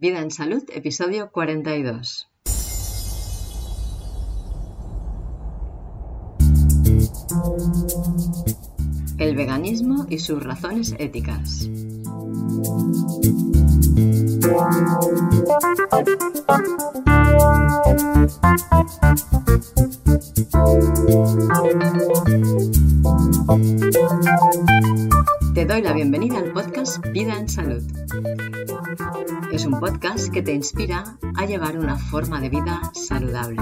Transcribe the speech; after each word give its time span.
Vida 0.00 0.20
en 0.20 0.30
Salud, 0.30 0.64
episodio 0.72 1.30
42. 1.30 2.26
El 9.18 9.36
veganismo 9.36 10.06
y 10.08 10.18
sus 10.20 10.42
razones 10.42 10.94
éticas. 10.98 11.68
Te 25.54 25.66
doy 25.66 25.82
la 25.82 25.92
bienvenida 25.92 26.38
al 26.38 26.52
podcast 26.52 27.04
Vida 27.08 27.36
en 27.36 27.48
Salud. 27.48 27.82
Es 29.52 29.66
un 29.66 29.80
podcast 29.80 30.32
que 30.32 30.42
te 30.42 30.52
inspira 30.52 31.16
a 31.36 31.44
llevar 31.44 31.76
una 31.76 31.98
forma 31.98 32.40
de 32.40 32.48
vida 32.50 32.80
saludable. 32.94 33.60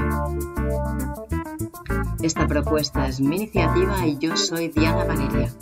Esta 2.20 2.46
propuesta 2.46 3.08
es 3.08 3.20
mi 3.20 3.36
iniciativa 3.36 4.06
y 4.06 4.18
yo 4.18 4.36
soy 4.36 4.68
Diana 4.68 5.04
Valeria. 5.04 5.52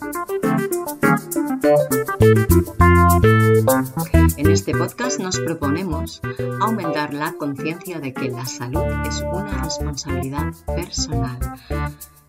En 4.36 4.50
este 4.50 4.72
podcast 4.72 5.20
nos 5.20 5.38
proponemos 5.38 6.20
aumentar 6.60 7.14
la 7.14 7.34
conciencia 7.34 8.00
de 8.00 8.12
que 8.12 8.30
la 8.30 8.46
salud 8.46 8.84
es 9.06 9.22
una 9.32 9.62
responsabilidad 9.62 10.52
personal 10.66 11.38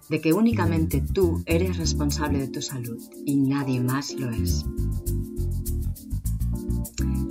de 0.09 0.21
que 0.21 0.33
únicamente 0.33 1.01
tú 1.01 1.43
eres 1.45 1.77
responsable 1.77 2.39
de 2.39 2.47
tu 2.47 2.61
salud 2.61 3.01
y 3.25 3.35
nadie 3.35 3.81
más 3.81 4.13
lo 4.13 4.29
es. 4.29 4.65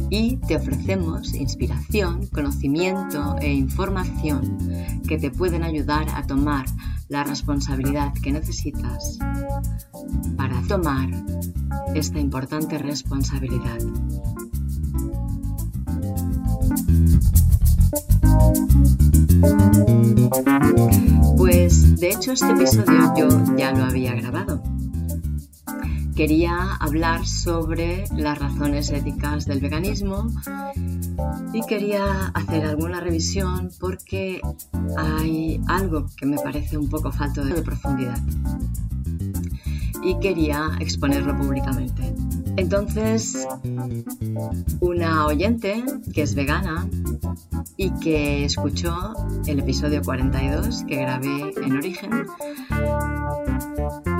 Y 0.08 0.36
te 0.36 0.56
ofrecemos 0.56 1.34
inspiración, 1.34 2.26
conocimiento 2.28 3.36
e 3.40 3.52
información 3.52 4.58
que 5.08 5.18
te 5.18 5.30
pueden 5.30 5.62
ayudar 5.62 6.06
a 6.14 6.26
tomar 6.26 6.66
la 7.08 7.24
responsabilidad 7.24 8.12
que 8.14 8.32
necesitas 8.32 9.18
para 10.36 10.60
tomar 10.62 11.10
esta 11.94 12.20
importante 12.20 12.78
responsabilidad. 12.78 13.78
Pues 21.36 22.00
de 22.00 22.10
hecho 22.10 22.32
este 22.32 22.50
episodio 22.50 23.14
yo 23.16 23.28
ya 23.56 23.72
lo 23.72 23.84
había 23.84 24.14
grabado. 24.14 24.62
Quería 26.14 26.76
hablar 26.80 27.26
sobre 27.26 28.04
las 28.16 28.38
razones 28.38 28.90
éticas 28.90 29.44
del 29.44 29.60
veganismo 29.60 30.28
y 31.52 31.60
quería 31.66 32.28
hacer 32.28 32.64
alguna 32.64 33.00
revisión 33.00 33.70
porque 33.78 34.40
hay 34.96 35.60
algo 35.68 36.06
que 36.16 36.26
me 36.26 36.38
parece 36.38 36.78
un 36.78 36.88
poco 36.88 37.12
falto 37.12 37.44
de 37.44 37.60
profundidad 37.62 38.18
y 40.02 40.18
quería 40.20 40.70
exponerlo 40.80 41.36
públicamente. 41.36 42.14
Entonces, 42.56 43.46
una 44.80 45.26
oyente 45.26 45.84
que 46.12 46.22
es 46.22 46.34
vegana 46.34 46.88
y 47.76 47.90
que 48.00 48.44
escuchó 48.44 49.14
el 49.46 49.60
episodio 49.60 50.02
42 50.02 50.84
que 50.88 50.96
grabé 50.96 51.52
en 51.62 51.76
Origen, 51.76 52.10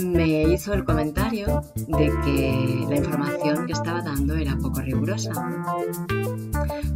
me 0.04 0.42
hizo 0.42 0.74
el 0.74 0.84
comentario 0.84 1.62
de 1.74 2.12
que 2.24 2.86
la 2.88 2.96
información 2.96 3.66
que 3.66 3.72
estaba 3.72 4.02
dando 4.02 4.34
era 4.34 4.56
poco 4.56 4.80
rigurosa, 4.80 5.32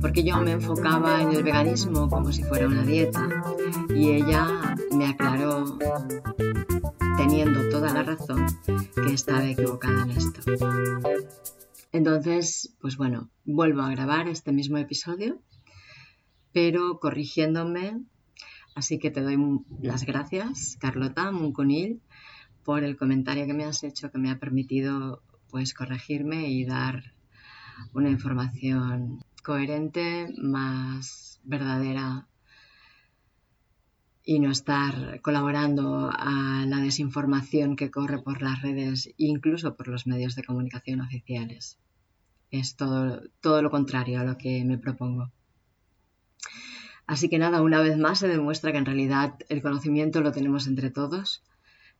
porque 0.00 0.22
yo 0.22 0.36
me 0.38 0.52
enfocaba 0.52 1.22
en 1.22 1.32
el 1.32 1.42
veganismo 1.42 2.08
como 2.08 2.32
si 2.32 2.42
fuera 2.42 2.66
una 2.66 2.82
dieta 2.82 3.28
y 3.94 4.10
ella 4.10 4.76
me 4.96 5.08
aclaró, 5.08 5.78
teniendo 7.20 7.68
toda 7.68 7.92
la 7.92 8.02
razón, 8.02 8.46
que 8.94 9.12
estaba 9.12 9.46
equivocada 9.46 10.04
en 10.04 10.10
esto. 10.12 10.40
Entonces, 11.92 12.74
pues 12.80 12.96
bueno, 12.96 13.28
vuelvo 13.44 13.82
a 13.82 13.90
grabar 13.90 14.26
este 14.26 14.52
mismo 14.52 14.78
episodio, 14.78 15.38
pero 16.54 16.98
corrigiéndome. 16.98 18.00
Así 18.74 18.98
que 18.98 19.10
te 19.10 19.20
doy 19.20 19.36
las 19.82 20.06
gracias, 20.06 20.78
Carlota 20.80 21.30
Munconil, 21.30 22.00
por 22.64 22.84
el 22.84 22.96
comentario 22.96 23.44
que 23.44 23.52
me 23.52 23.64
has 23.64 23.84
hecho 23.84 24.10
que 24.10 24.18
me 24.18 24.30
ha 24.30 24.38
permitido 24.38 25.22
pues 25.50 25.74
corregirme 25.74 26.48
y 26.48 26.64
dar 26.64 27.12
una 27.92 28.08
información 28.08 29.22
coherente, 29.44 30.32
más 30.38 31.38
verdadera 31.44 32.29
y 34.30 34.38
no 34.38 34.52
estar 34.52 35.20
colaborando 35.22 36.08
a 36.08 36.64
la 36.64 36.76
desinformación 36.76 37.74
que 37.74 37.90
corre 37.90 38.22
por 38.22 38.42
las 38.42 38.62
redes 38.62 39.12
incluso 39.16 39.74
por 39.74 39.88
los 39.88 40.06
medios 40.06 40.36
de 40.36 40.44
comunicación 40.44 41.00
oficiales. 41.00 41.78
Es 42.52 42.76
todo, 42.76 43.22
todo 43.40 43.60
lo 43.60 43.72
contrario 43.72 44.20
a 44.20 44.24
lo 44.24 44.38
que 44.38 44.64
me 44.64 44.78
propongo. 44.78 45.32
Así 47.08 47.28
que 47.28 47.40
nada, 47.40 47.60
una 47.60 47.80
vez 47.80 47.98
más 47.98 48.20
se 48.20 48.28
demuestra 48.28 48.70
que 48.70 48.78
en 48.78 48.86
realidad 48.86 49.34
el 49.48 49.62
conocimiento 49.62 50.20
lo 50.20 50.30
tenemos 50.30 50.68
entre 50.68 50.90
todos 50.90 51.42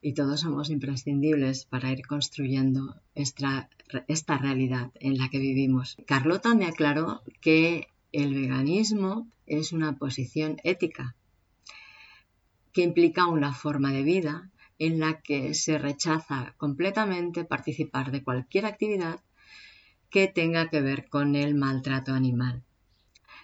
y 0.01 0.13
todos 0.13 0.39
somos 0.39 0.71
imprescindibles 0.71 1.65
para 1.65 1.91
ir 1.91 2.07
construyendo 2.07 2.95
esta, 3.17 3.69
esta 4.07 4.39
realidad 4.39 4.93
en 5.01 5.19
la 5.19 5.31
que 5.31 5.41
vivimos. 5.41 5.97
Carlota 6.07 6.55
me 6.55 6.67
aclaró 6.67 7.23
que 7.41 7.89
el 8.13 8.35
veganismo 8.35 9.27
es 9.47 9.73
una 9.73 9.97
posición 9.97 10.59
ética 10.63 11.17
que 12.73 12.83
implica 12.83 13.27
una 13.27 13.53
forma 13.53 13.93
de 13.93 14.03
vida 14.03 14.51
en 14.79 14.99
la 14.99 15.21
que 15.21 15.55
se 15.55 15.79
rechaza 15.79 16.55
completamente 16.57 17.45
participar 17.45 18.11
de 18.11 18.23
cualquier 18.23 18.65
actividad 18.67 19.21
que 20.09 20.27
tenga 20.27 20.69
que 20.71 20.81
ver 20.81 21.09
con 21.09 21.37
el 21.37 21.55
maltrato 21.55 22.13
animal. 22.13 22.65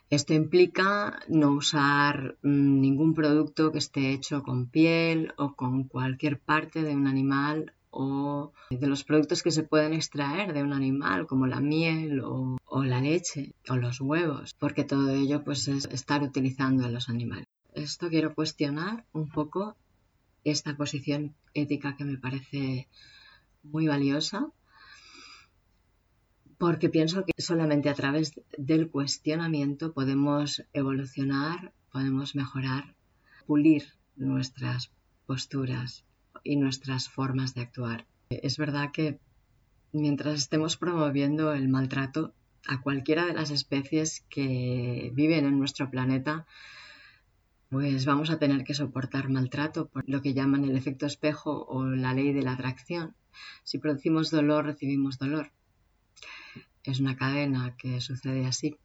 Esto 0.09 0.35
implica 0.35 1.21
no 1.29 1.51
usar 1.51 2.37
mm, 2.43 2.81
ningún 2.81 3.13
producto 3.15 3.73
que 3.73 3.79
esté 3.79 4.13
hecho 4.13 4.43
con 4.43 4.67
piel 4.67 5.33
o 5.37 5.55
con 5.55 5.85
cualquier 5.85 6.39
parte 6.39 6.83
de 6.83 6.95
un 6.95 7.07
animal 7.07 7.73
o 7.91 8.53
de 8.71 8.87
los 8.87 9.05
productos 9.05 9.43
que 9.43 9.51
se 9.51 9.63
pueden 9.63 9.93
extraer 9.95 10.53
de 10.53 10.63
un 10.63 10.73
animal 10.73 11.27
como 11.27 11.47
la 11.47 11.61
miel 11.61 12.21
o, 12.21 12.57
o 12.65 12.85
la 12.85 13.01
leche 13.01 13.53
o 13.69 13.77
los 13.77 14.01
huevos, 14.01 14.55
porque 14.59 14.85
todo 14.85 15.11
ello 15.11 15.43
pues 15.45 15.67
es 15.69 15.87
estar 15.87 16.23
utilizando 16.23 16.85
a 16.85 16.91
los 16.91 17.09
animales 17.09 17.47
esto 17.77 18.09
quiero 18.09 18.35
cuestionar 18.35 19.05
un 19.13 19.29
poco 19.29 19.77
esta 20.45 20.77
posición 20.77 21.35
ética 21.55 21.97
que 21.97 22.05
me 22.05 22.19
parece 22.19 22.89
muy 23.63 23.87
valiosa, 23.87 24.49
porque 26.59 26.89
pienso 26.89 27.25
que 27.25 27.33
solamente 27.41 27.91
a 27.91 27.95
través 27.95 28.41
del 28.57 28.89
cuestionamiento 28.89 29.93
podemos 29.93 30.65
evolucionar, 30.73 31.73
podemos 31.93 32.35
mejorar, 32.35 32.95
pulir 33.47 33.85
nuestras 34.17 34.91
posturas 35.27 36.05
y 36.43 36.57
nuestras 36.57 37.11
formas 37.11 37.55
de 37.55 37.61
actuar. 37.61 38.07
Es 38.31 38.57
verdad 38.57 38.91
que 38.93 39.19
mientras 39.93 40.35
estemos 40.35 40.77
promoviendo 40.77 41.53
el 41.53 41.69
maltrato 41.69 42.33
a 42.67 42.81
cualquiera 42.81 43.27
de 43.27 43.35
las 43.35 43.51
especies 43.51 44.25
que 44.31 45.11
viven 45.15 45.45
en 45.45 45.59
nuestro 45.59 45.91
planeta, 45.91 46.47
pues 47.71 48.05
vamos 48.05 48.31
a 48.31 48.39
tener 48.39 48.65
que 48.65 48.75
soportar 48.75 49.29
maltrato 49.29 49.89
por 49.89 50.09
lo 50.09 50.23
que 50.23 50.35
llaman 50.35 50.65
el 50.65 50.77
efecto 50.77 51.07
espejo 51.07 51.65
o 51.65 51.85
la 51.85 52.15
ley 52.15 52.33
de 52.33 52.43
la 52.43 52.53
atracción. 52.53 53.15
Si 53.65 53.79
producimos 53.79 54.31
dolor, 54.31 54.67
recibimos 54.67 55.19
dolor. 55.19 55.51
Es 56.85 57.01
una 57.01 57.17
cadena 57.17 57.75
que 57.77 58.01
sucede 58.01 58.47
así. 58.47 58.77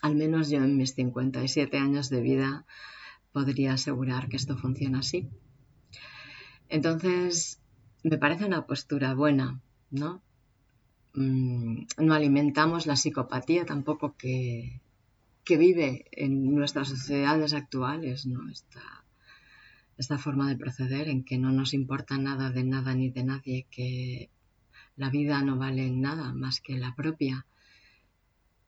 Al 0.00 0.14
menos 0.14 0.50
yo 0.50 0.58
en 0.62 0.76
mis 0.76 0.94
57 0.94 1.76
años 1.78 2.08
de 2.08 2.20
vida 2.20 2.64
podría 3.32 3.74
asegurar 3.74 4.28
que 4.28 4.36
esto 4.36 4.56
funciona 4.56 5.00
así. 5.00 5.28
Entonces, 6.68 7.60
me 8.02 8.18
parece 8.18 8.44
una 8.44 8.66
postura 8.66 9.14
buena, 9.14 9.60
¿no? 9.90 10.22
Mm, 11.14 11.84
no 11.98 12.14
alimentamos 12.14 12.86
la 12.86 12.96
psicopatía 12.96 13.66
tampoco 13.66 14.16
que, 14.16 14.80
que 15.44 15.56
vive 15.56 16.06
en 16.12 16.54
nuestras 16.54 16.88
sociedades 16.88 17.52
actuales, 17.52 18.26
¿no? 18.26 18.50
Esta, 18.50 19.04
esta 19.98 20.18
forma 20.18 20.48
de 20.48 20.56
proceder 20.56 21.08
en 21.08 21.24
que 21.24 21.38
no 21.38 21.52
nos 21.52 21.74
importa 21.74 22.18
nada 22.18 22.50
de 22.50 22.64
nada 22.64 22.94
ni 22.94 23.10
de 23.10 23.24
nadie, 23.24 23.66
que 23.70 24.30
la 24.96 25.10
vida 25.10 25.42
no 25.42 25.56
vale 25.56 25.90
nada 25.90 26.32
más 26.32 26.60
que 26.60 26.76
la 26.76 26.94
propia 26.94 27.46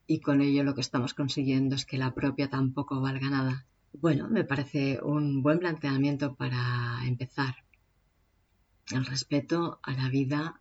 y 0.06 0.20
con 0.20 0.40
ello 0.42 0.64
lo 0.64 0.74
que 0.74 0.82
estamos 0.82 1.14
consiguiendo 1.14 1.74
es 1.74 1.86
que 1.86 1.98
la 1.98 2.12
propia 2.14 2.50
tampoco 2.50 3.00
valga 3.00 3.30
nada. 3.30 3.66
Bueno, 3.92 4.28
me 4.28 4.44
parece 4.44 5.00
un 5.02 5.42
buen 5.42 5.58
planteamiento 5.58 6.34
para 6.34 7.00
empezar. 7.06 7.56
El 8.90 9.06
respeto 9.06 9.78
a 9.82 9.92
la 9.92 10.08
vida 10.08 10.60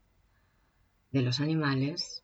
de 1.12 1.21
los 1.21 1.42
animales 1.42 2.24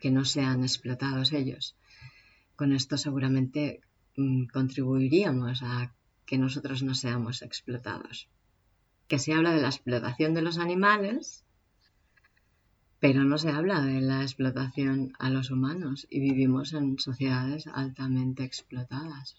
que 0.00 0.10
no 0.10 0.24
sean 0.24 0.62
explotados 0.62 1.32
ellos. 1.32 1.76
Con 2.56 2.72
esto 2.72 2.96
seguramente 2.96 3.80
mm, 4.16 4.46
contribuiríamos 4.46 5.62
a 5.62 5.94
que 6.26 6.38
nosotros 6.38 6.82
no 6.82 6.94
seamos 6.94 7.42
explotados. 7.42 8.28
Que 9.08 9.18
se 9.18 9.32
habla 9.34 9.52
de 9.52 9.62
la 9.62 9.68
explotación 9.68 10.34
de 10.34 10.42
los 10.42 10.58
animales, 10.58 11.44
pero 13.00 13.24
no 13.24 13.36
se 13.36 13.50
habla 13.50 13.82
de 13.82 14.00
la 14.00 14.22
explotación 14.22 15.12
a 15.18 15.28
los 15.28 15.50
humanos 15.50 16.06
y 16.08 16.20
vivimos 16.20 16.72
en 16.72 16.98
sociedades 16.98 17.66
altamente 17.66 18.44
explotadas. 18.44 19.36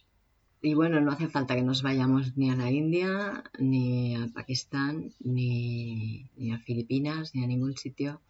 Y 0.62 0.76
bueno, 0.76 1.02
no 1.02 1.12
hace 1.12 1.28
falta 1.28 1.56
que 1.56 1.62
nos 1.62 1.82
vayamos 1.82 2.38
ni 2.38 2.50
a 2.50 2.56
la 2.56 2.72
India, 2.72 3.44
ni 3.60 4.16
a 4.16 4.28
Pakistán, 4.34 5.14
ni, 5.20 6.30
a 6.54 6.58
Filipinas, 6.60 7.36
ni 7.36 7.44
a 7.44 7.48
ningún 7.48 7.76
sitio, 7.76 8.22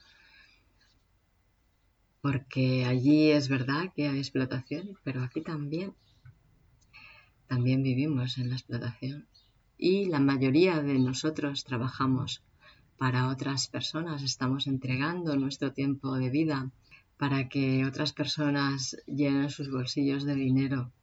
porque 2.24 2.86
allí 2.86 3.32
es 3.32 3.50
verdad 3.50 3.92
que 3.94 4.08
hay 4.08 4.18
explotación, 4.18 4.98
pero 5.04 5.22
aquí 5.22 5.42
también. 5.42 5.94
También 7.48 7.84
vivimos 7.84 8.38
en 8.38 8.48
la 8.48 8.56
explotación. 8.56 9.28
Y 9.78 10.06
la 10.06 10.22
mayoría 10.22 10.82
de 10.82 10.98
nosotros 11.00 11.66
trabajamos 11.66 12.42
para 12.98 13.28
otras 13.28 13.68
personas, 13.68 14.24
estamos 14.24 14.68
entregando 14.68 15.36
nuestro 15.36 15.74
tiempo 15.74 16.16
de 16.16 16.30
vida 16.30 16.72
para 17.18 17.50
que 17.50 17.86
otras 17.86 18.14
personas 18.14 18.96
llenen 19.06 19.50
sus 19.50 19.70
bolsillos 19.70 20.24
de 20.24 20.36
dinero 20.36 20.94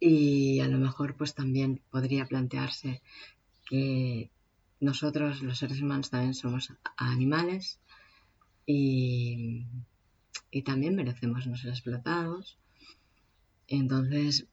Y 0.00 0.60
a 0.60 0.68
lo 0.68 0.78
mejor 0.78 1.16
pues 1.16 1.34
también 1.34 1.80
podría 1.90 2.26
plantearse 2.26 3.02
que 3.68 4.30
nosotros 4.80 5.42
los 5.42 5.58
seres 5.58 5.80
humanos 5.82 6.10
también 6.10 6.34
somos 6.34 6.72
animales 6.96 7.80
y, 8.66 9.66
también 10.64 10.96
merecemos 10.96 11.46
no 11.46 11.56
ser 11.56 11.70
explotados. 11.70 12.58
Entonces 13.66 14.46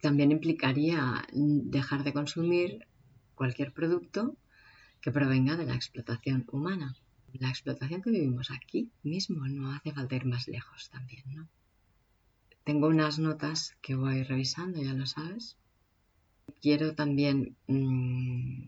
también 0.00 0.30
implicaría 0.32 1.26
dejar 1.32 2.04
de 2.04 2.12
consumir 2.12 2.86
cualquier 3.34 3.72
producto 3.72 4.36
que 5.00 5.12
provenga 5.12 5.56
de 5.56 5.66
la 5.66 5.74
explotación 5.74 6.46
humana. 6.52 6.96
La 7.34 7.48
explotación 7.48 8.02
que 8.02 8.10
vivimos 8.10 8.50
aquí 8.50 8.90
mismo, 9.02 9.46
no 9.46 9.72
hace 9.72 9.92
falta 9.92 10.16
ir 10.16 10.26
más 10.26 10.48
lejos 10.48 10.90
también, 10.90 11.22
¿no? 11.32 11.48
Tengo 12.64 12.88
unas 12.88 13.18
notas 13.18 13.76
que 13.80 13.94
voy 13.94 14.22
revisando, 14.22 14.82
ya 14.82 14.92
lo 14.94 15.06
sabes. 15.06 15.56
Quiero 16.60 16.94
también 16.94 17.56
mm, 17.68 18.64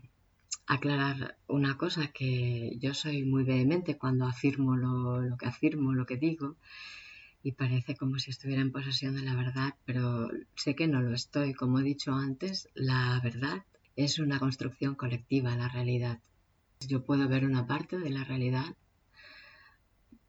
aclarar 0.67 1.37
una 1.47 1.77
cosa, 1.77 2.07
que 2.07 2.77
yo 2.79 2.93
soy 2.93 3.23
muy 3.23 3.43
vehemente 3.43 3.97
cuando 3.97 4.25
afirmo 4.25 4.75
lo, 4.75 5.37
que 5.37 5.45
afirmo, 5.45 5.93
lo 5.93 6.05
que 6.05 6.17
digo, 6.17 6.55
y 7.43 7.51
parece 7.51 7.95
como 7.95 8.19
si 8.19 8.31
estuviera 8.31 8.61
en 8.61 8.71
posesión 8.71 9.15
de 9.15 9.21
la 9.21 9.35
verdad, 9.35 9.75
pero 9.85 10.29
sé 10.55 10.75
que 10.75 10.87
no 10.87 11.01
lo 11.01 11.13
estoy. 11.13 11.53
Como 11.53 11.79
he 11.79 11.83
dicho 11.83 12.13
antes, 12.13 12.69
la 12.73 13.19
verdad 13.23 13.63
es 13.95 14.19
una 14.19 14.39
construcción 14.39 14.95
colectiva, 14.95 15.55
la 15.55 15.67
realidad. 15.67 16.19
Yo 16.87 17.03
puedo 17.03 17.27
ver 17.27 17.45
una 17.45 17.67
parte 17.67 17.97
de 17.97 18.09
la 18.09 18.23
realidad 18.23 18.75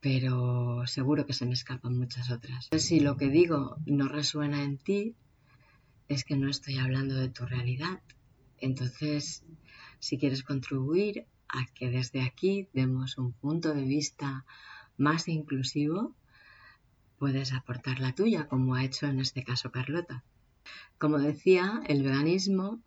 pero 0.04 0.86
seguro 0.86 1.24
que 1.24 1.32
se 1.32 1.46
me 1.46 1.54
escapan 1.54 1.96
muchas 1.96 2.30
otras. 2.30 2.68
Si 2.76 3.00
lo 3.00 3.16
que 3.16 3.30
digo 3.30 3.78
no 3.86 4.06
resuena 4.06 4.62
en 4.62 4.76
ti, 4.76 5.14
es 6.08 6.24
que 6.24 6.36
no 6.36 6.50
estoy 6.50 6.76
hablando 6.76 7.14
de 7.14 7.30
tu 7.30 7.46
realidad. 7.46 8.02
Entonces, 8.58 9.44
si 10.04 10.18
quieres 10.18 10.42
contribuir 10.42 11.24
a 11.48 11.64
que 11.74 11.88
desde 11.88 12.20
aquí 12.20 12.68
demos 12.74 13.16
un 13.16 13.32
punto 13.32 13.72
de 13.72 13.84
vista 13.84 14.44
más 14.98 15.28
inclusivo, 15.28 16.14
puedes 17.18 17.54
aportar 17.54 18.00
la 18.00 18.14
tuya, 18.14 18.46
como 18.46 18.74
ha 18.74 18.84
hecho 18.84 19.06
en 19.06 19.18
este 19.18 19.44
caso 19.44 19.70
Carlota. 19.70 20.22
Como 20.98 21.18
decía, 21.18 21.80
el 21.86 22.02
veganismo 22.02 22.82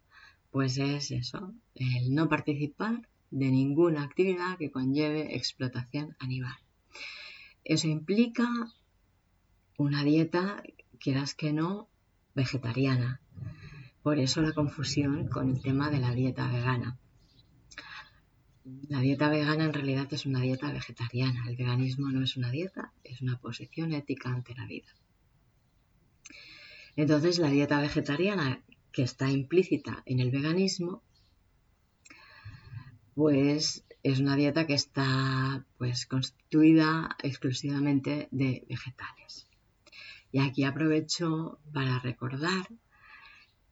pues 0.52 0.78
es 0.78 1.10
eso, 1.10 1.54
el 1.74 2.14
no 2.14 2.30
participar 2.30 3.10
de 3.32 3.50
ninguna 3.50 4.04
actividad 4.04 4.60
que 4.60 4.70
conlleve 4.70 5.36
explotación 5.36 6.16
animal. 6.20 6.58
Eso 7.64 7.88
implica 7.88 8.48
una 9.76 10.04
dieta, 10.04 10.62
quieras 11.00 11.34
que 11.34 11.52
no, 11.52 11.90
vegetariana. 12.36 13.22
Por 14.04 14.20
eso 14.20 14.44
la 14.44 14.54
confusión 14.54 15.28
con 15.30 15.50
el 15.50 15.62
tema 15.64 15.90
de 15.90 16.00
la 16.00 16.12
dieta 16.12 16.48
vegana. 16.48 17.00
La 18.90 19.00
dieta 19.00 19.30
vegana 19.30 19.66
en 19.66 19.74
realidad 19.74 20.08
es 20.12 20.26
una 20.26 20.42
dieta 20.42 20.72
vegetariana. 20.72 21.46
El 21.48 21.56
veganismo 21.56 22.12
no 22.12 22.24
es 22.24 22.36
una 22.36 22.52
dieta, 22.52 22.92
es 23.04 23.22
una 23.22 23.40
posición 23.40 23.94
ética 23.94 24.30
ante 24.30 24.56
la 24.56 24.66
vida. 24.66 24.94
Entonces 26.96 27.40
la 27.40 27.50
dieta 27.50 27.80
vegetariana 27.80 28.64
que 28.92 29.04
está 29.04 29.30
implícita 29.30 30.04
en 30.06 30.20
el 30.20 30.32
veganismo, 30.32 31.04
pues 33.14 33.86
es 34.04 34.20
una 34.20 34.36
dieta 34.36 34.68
que 34.68 34.74
está 34.74 35.66
pues 35.78 36.06
constituida 36.06 37.16
exclusivamente 37.24 38.28
de 38.32 38.66
vegetales. 38.68 39.48
Y 40.32 40.40
aquí 40.40 40.64
aprovecho 40.64 41.60
para 41.72 42.00
recordar 42.00 42.68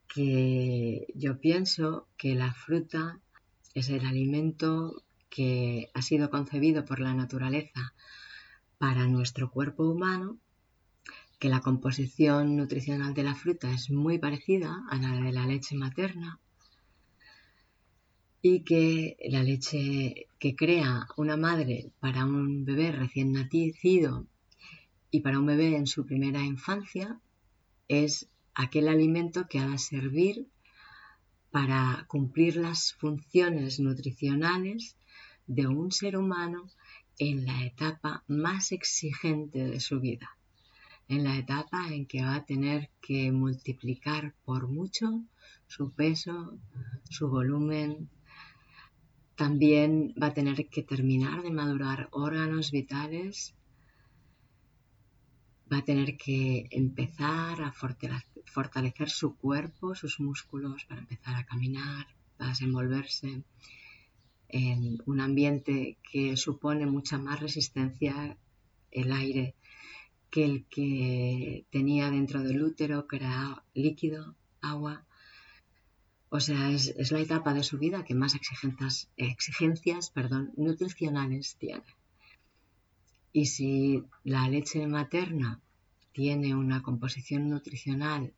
que 0.06 1.06
yo 1.14 1.38
pienso 1.38 2.08
que 2.16 2.34
la 2.34 2.54
fruta 2.54 3.20
es 3.76 3.90
el 3.90 4.06
alimento 4.06 5.02
que 5.28 5.90
ha 5.92 6.00
sido 6.00 6.30
concebido 6.30 6.86
por 6.86 6.98
la 6.98 7.12
naturaleza 7.12 7.92
para 8.78 9.06
nuestro 9.06 9.50
cuerpo 9.50 9.84
humano, 9.84 10.38
que 11.38 11.50
la 11.50 11.60
composición 11.60 12.56
nutricional 12.56 13.12
de 13.12 13.22
la 13.22 13.34
fruta 13.34 13.70
es 13.70 13.90
muy 13.90 14.18
parecida 14.18 14.82
a 14.88 14.96
la 14.96 15.20
de 15.20 15.30
la 15.30 15.46
leche 15.46 15.76
materna 15.76 16.40
y 18.40 18.60
que 18.60 19.18
la 19.28 19.42
leche 19.42 20.28
que 20.38 20.56
crea 20.56 21.06
una 21.18 21.36
madre 21.36 21.90
para 22.00 22.24
un 22.24 22.64
bebé 22.64 22.92
recién 22.92 23.32
nacido 23.32 24.26
y 25.10 25.20
para 25.20 25.38
un 25.38 25.44
bebé 25.44 25.76
en 25.76 25.86
su 25.86 26.06
primera 26.06 26.40
infancia 26.42 27.20
es 27.88 28.30
aquel 28.54 28.88
alimento 28.88 29.46
que 29.48 29.58
ha 29.58 29.68
de 29.68 29.76
servir 29.76 30.46
para 31.56 32.04
cumplir 32.06 32.56
las 32.56 32.92
funciones 32.92 33.80
nutricionales 33.80 34.98
de 35.46 35.66
un 35.66 35.90
ser 35.90 36.18
humano 36.18 36.68
en 37.18 37.46
la 37.46 37.64
etapa 37.64 38.24
más 38.28 38.72
exigente 38.72 39.64
de 39.64 39.80
su 39.80 39.98
vida, 39.98 40.36
en 41.08 41.24
la 41.24 41.38
etapa 41.38 41.88
en 41.94 42.04
que 42.04 42.20
va 42.20 42.34
a 42.34 42.44
tener 42.44 42.90
que 43.00 43.32
multiplicar 43.32 44.34
por 44.44 44.68
mucho 44.68 45.24
su 45.66 45.92
peso, 45.92 46.58
su 47.08 47.30
volumen, 47.30 48.10
también 49.34 50.14
va 50.22 50.26
a 50.26 50.34
tener 50.34 50.68
que 50.68 50.82
terminar 50.82 51.42
de 51.42 51.52
madurar 51.52 52.10
órganos 52.12 52.70
vitales, 52.70 53.54
va 55.72 55.78
a 55.78 55.84
tener 55.84 56.18
que 56.18 56.68
empezar 56.70 57.62
a 57.62 57.72
fortalecer 58.46 59.10
su 59.10 59.36
cuerpo, 59.36 59.94
sus 59.94 60.20
músculos, 60.20 60.84
para 60.84 61.00
empezar 61.00 61.36
a 61.36 61.44
caminar, 61.44 62.06
a 62.38 62.48
desenvolverse 62.48 63.42
en 64.48 65.02
un 65.06 65.20
ambiente 65.20 65.98
que 66.10 66.36
supone 66.36 66.86
mucha 66.86 67.18
más 67.18 67.40
resistencia 67.40 68.36
el 68.90 69.12
aire 69.12 69.54
que 70.30 70.44
el 70.44 70.64
que 70.66 71.64
tenía 71.70 72.10
dentro 72.10 72.42
del 72.42 72.62
útero, 72.62 73.06
que 73.06 73.16
era 73.16 73.62
líquido, 73.74 74.34
agua, 74.60 75.04
o 76.28 76.40
sea, 76.40 76.70
es, 76.70 77.10
la 77.10 77.20
etapa 77.20 77.54
de 77.54 77.62
su 77.62 77.78
vida 77.78 78.04
que 78.04 78.14
más 78.14 78.34
exigencias, 78.34 79.08
nutricionales 80.56 81.56
tiene. 81.56 81.84
Y 83.32 83.46
si 83.46 84.02
la 84.24 84.48
leche 84.48 84.86
materna 84.86 85.60
tiene 86.16 86.54
una 86.54 86.80
composición 86.80 87.50
nutricional 87.50 88.32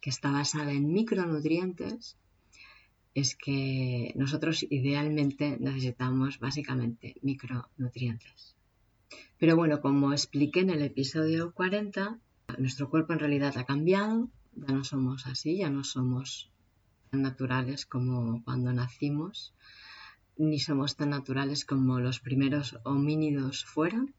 que 0.00 0.10
está 0.10 0.30
basada 0.30 0.70
en 0.70 0.92
micronutrientes, 0.92 2.16
es 3.12 3.34
que 3.34 4.12
nosotros 4.14 4.64
idealmente 4.70 5.56
necesitamos 5.58 6.38
básicamente 6.38 7.16
micronutrientes. 7.22 8.54
Pero 9.36 9.56
bueno, 9.56 9.80
como 9.80 10.12
expliqué 10.12 10.60
en 10.60 10.70
el 10.70 10.82
episodio 10.82 11.52
40, 11.52 12.20
nuestro 12.58 12.88
cuerpo 12.88 13.14
en 13.14 13.18
realidad 13.18 13.58
ha 13.58 13.64
cambiado, 13.64 14.30
ya 14.54 14.72
no 14.72 14.84
somos 14.84 15.26
así, 15.26 15.56
ya 15.56 15.70
no 15.70 15.82
somos 15.82 16.52
naturales 17.10 17.84
como 17.84 18.44
cuando 18.44 18.72
nacimos, 18.72 19.54
ni 20.36 20.60
somos 20.60 20.94
tan 20.94 21.10
naturales 21.10 21.64
como 21.64 21.98
los 21.98 22.20
primeros 22.20 22.78
homínidos 22.84 23.64
fueron. 23.64 24.14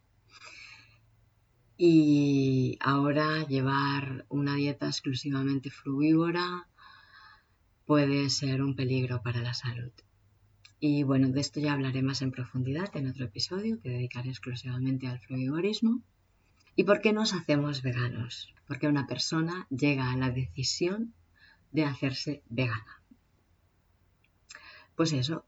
Y 1.78 2.78
ahora 2.80 3.46
llevar 3.48 4.26
una 4.30 4.56
dieta 4.56 4.88
exclusivamente 4.88 5.70
frugívora 5.70 6.70
puede 7.86 8.30
ser 8.30 8.62
un 8.62 8.78
peligro 8.78 9.22
para 9.22 9.42
la 9.42 9.54
salud. 9.54 9.92
Y 10.80 11.04
bueno, 11.04 11.28
de 11.30 11.42
esto 11.42 11.60
ya 11.60 11.74
hablaré 11.74 12.02
más 12.02 12.22
en 12.22 12.32
profundidad 12.32 12.96
en 12.96 13.10
otro 13.10 13.26
episodio 13.26 13.82
que 13.82 13.90
dedicaré 13.90 14.30
exclusivamente 14.30 15.08
al 15.08 15.20
frigorismo. 15.20 16.02
¿Y 16.78 16.86
por 16.86 17.02
qué 17.02 17.12
nos 17.12 17.34
hacemos 17.34 17.82
veganos? 17.82 18.54
Porque 18.68 18.88
una 18.88 19.06
persona 19.06 19.68
llega 19.70 20.12
a 20.12 20.18
la 20.18 20.30
decisión 20.30 21.14
de 21.72 21.84
hacerse 21.84 22.42
vegana. 22.48 23.02
Pues 24.96 25.12
eso, 25.12 25.46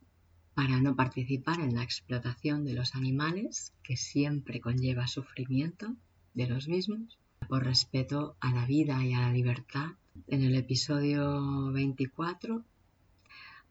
para 0.55 0.81
no 0.81 0.98
participar 0.98 1.62
en 1.62 1.75
la 1.75 1.84
explotación 1.84 2.65
de 2.65 2.74
los 2.74 2.96
animales, 2.96 3.74
que 3.81 3.96
siempre 3.96 4.60
conlleva 4.60 5.07
sufrimiento 5.07 5.96
de 6.38 6.48
los 6.48 6.67
mismos, 6.67 7.17
por 7.50 7.65
respeto 7.65 8.36
a 8.39 8.53
la 8.53 8.67
vida 8.67 9.03
y 9.03 9.13
a 9.13 9.22
la 9.22 9.32
libertad. 9.32 9.88
En 10.27 10.44
el 10.44 10.56
episodio 10.56 11.72
24 11.72 12.63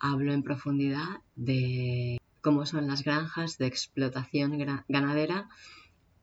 hablo 0.00 0.32
en 0.32 0.42
profundidad 0.42 1.20
de 1.36 2.18
cómo 2.40 2.66
son 2.66 2.88
las 2.88 3.04
granjas 3.04 3.56
de 3.58 3.66
explotación 3.66 4.58
ganadera 4.88 5.48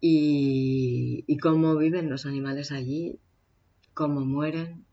y, 0.01 1.25
cómo 1.41 1.77
viven 1.77 2.09
los 2.09 2.25
animales 2.25 2.73
allí, 2.73 3.19
cómo 3.93 4.25
mueren. 4.25 4.83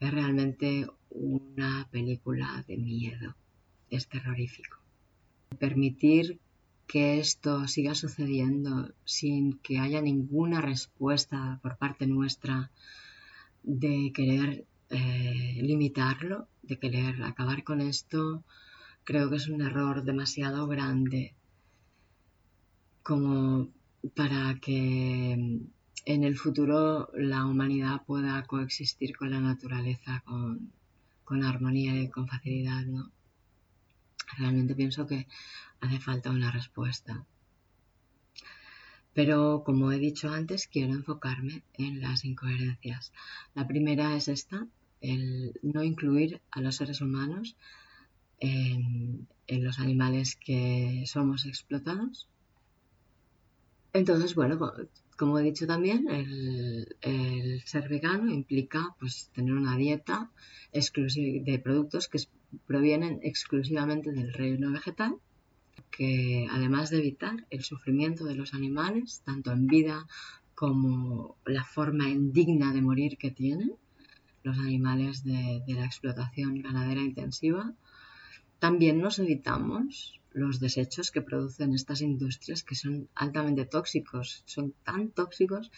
Es 0.00 0.10
realmente 0.10 0.88
una 1.10 1.86
película 1.92 2.64
de 2.66 2.76
miedo, 2.76 3.36
es 3.88 4.08
terrorífico. 4.08 4.78
Permitir 5.60 6.40
que 6.90 7.20
esto 7.20 7.68
siga 7.68 7.94
sucediendo 7.94 8.92
sin 9.04 9.42
que 9.58 9.78
haya 9.78 10.00
ninguna 10.02 10.60
respuesta 10.60 11.60
por 11.62 11.76
parte 11.76 12.08
nuestra 12.08 12.72
de 13.62 14.10
querer 14.12 14.64
eh, 14.88 15.60
limitarlo, 15.62 16.48
de 16.64 16.80
querer 16.80 17.22
acabar 17.22 17.62
con 17.62 17.80
esto, 17.80 18.42
creo 19.04 19.30
que 19.30 19.36
es 19.36 19.46
un 19.46 19.62
error 19.62 20.02
demasiado 20.02 20.66
grande 20.66 21.32
como 23.04 23.68
para 24.16 24.58
que 24.58 25.60
en 26.14 26.24
el 26.24 26.36
futuro 26.36 27.12
la 27.14 27.46
humanidad 27.46 28.02
pueda 28.04 28.42
coexistir 28.48 29.16
con 29.16 29.30
la 29.30 29.38
naturaleza 29.38 30.24
con, 30.24 30.72
con 31.22 31.44
armonía 31.44 32.02
y 32.02 32.08
con 32.08 32.26
facilidad, 32.26 32.84
¿no? 32.86 33.12
Realmente 34.38 34.74
pienso 34.74 35.06
que 35.06 35.26
hace 35.80 36.00
falta 36.00 36.30
una 36.30 36.50
respuesta. 36.50 37.24
Pero 39.12 39.62
como 39.64 39.90
he 39.92 39.98
dicho 39.98 40.30
antes, 40.30 40.68
quiero 40.68 40.92
enfocarme 40.92 41.62
en 41.74 42.00
las 42.00 42.24
incoherencias. 42.24 43.12
La 43.54 43.66
primera 43.66 44.16
es 44.16 44.28
esta, 44.28 44.66
el 45.00 45.58
no 45.62 45.82
incluir 45.82 46.40
a 46.50 46.60
los 46.60 46.76
seres 46.76 47.00
humanos 47.00 47.56
en, 48.38 49.28
los 49.48 49.80
animales 49.80 50.36
que 50.36 51.04
somos 51.06 51.44
explotados. 51.44 52.28
Entonces, 53.92 54.36
bueno, 54.36 54.72
como 55.16 55.38
he 55.38 55.42
dicho 55.42 55.66
también, 55.66 56.08
el, 56.08 56.96
el, 57.00 57.62
ser 57.62 57.88
vegano 57.88 58.32
implica 58.32 58.94
pues, 59.00 59.28
tener 59.34 59.54
una 59.54 59.76
dieta 59.76 60.30
exclusiva 60.72 61.44
de 61.44 61.58
productos 61.58 62.08
que 62.08 62.18
provienen 62.66 63.20
exclusivamente 63.22 64.12
del 64.12 64.32
reino 64.32 64.70
vegetal 64.72 65.16
que 65.90 66.46
además 66.50 66.90
de 66.90 66.98
evitar 66.98 67.46
el 67.50 67.62
sufrimiento 67.64 68.24
de 68.24 68.34
los 68.34 68.54
animales, 68.54 69.22
tanto 69.24 69.52
en 69.52 69.66
vida 69.66 70.06
como 70.54 71.36
la 71.44 71.64
forma 71.64 72.08
indigna 72.08 72.72
de 72.72 72.82
morir 72.82 73.16
que 73.16 73.30
tienen 73.30 73.74
los 74.42 74.58
animales 74.58 75.24
de, 75.24 75.62
la 75.66 75.84
explotación 75.84 76.62
ganadera 76.62 77.00
intensiva, 77.00 77.72
también 78.58 79.00
nos 79.00 79.18
evitamos 79.18 80.20
los 80.32 80.60
desechos 80.60 81.10
que 81.10 81.22
producen 81.22 81.74
estas 81.74 82.02
industrias 82.02 82.62
que 82.62 82.74
son 82.74 83.08
altamente 83.14 83.64
tóxicos, 83.64 84.42
son 84.46 84.74
tan 84.84 85.10
tóxicos 85.10 85.70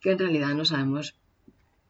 que 0.00 0.12
en 0.12 0.18
realidad 0.18 0.54
no 0.54 0.64
sabemos 0.64 1.16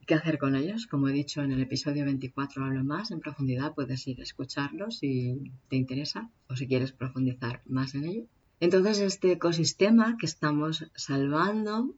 qué 0.08 0.14
hacer 0.14 0.38
con 0.38 0.56
ellos. 0.56 0.86
Como 0.86 1.08
he 1.08 1.12
dicho 1.12 1.42
en 1.42 1.52
el 1.52 1.60
episodio 1.60 2.06
24 2.06 2.64
hablo 2.64 2.82
más 2.82 3.10
en 3.10 3.20
profundidad, 3.20 3.74
puedes 3.74 4.08
ir 4.08 4.18
a 4.18 4.22
escucharlo 4.22 4.90
si 4.90 5.52
te 5.68 5.76
interesa 5.76 6.30
o 6.48 6.56
si 6.56 6.66
quieres 6.66 6.92
profundizar 6.92 7.60
más 7.66 7.94
en 7.94 8.04
ello. 8.04 8.24
Entonces 8.58 8.98
este 9.00 9.32
ecosistema 9.32 10.16
que 10.18 10.24
estamos 10.24 10.86
salvando 10.96 11.94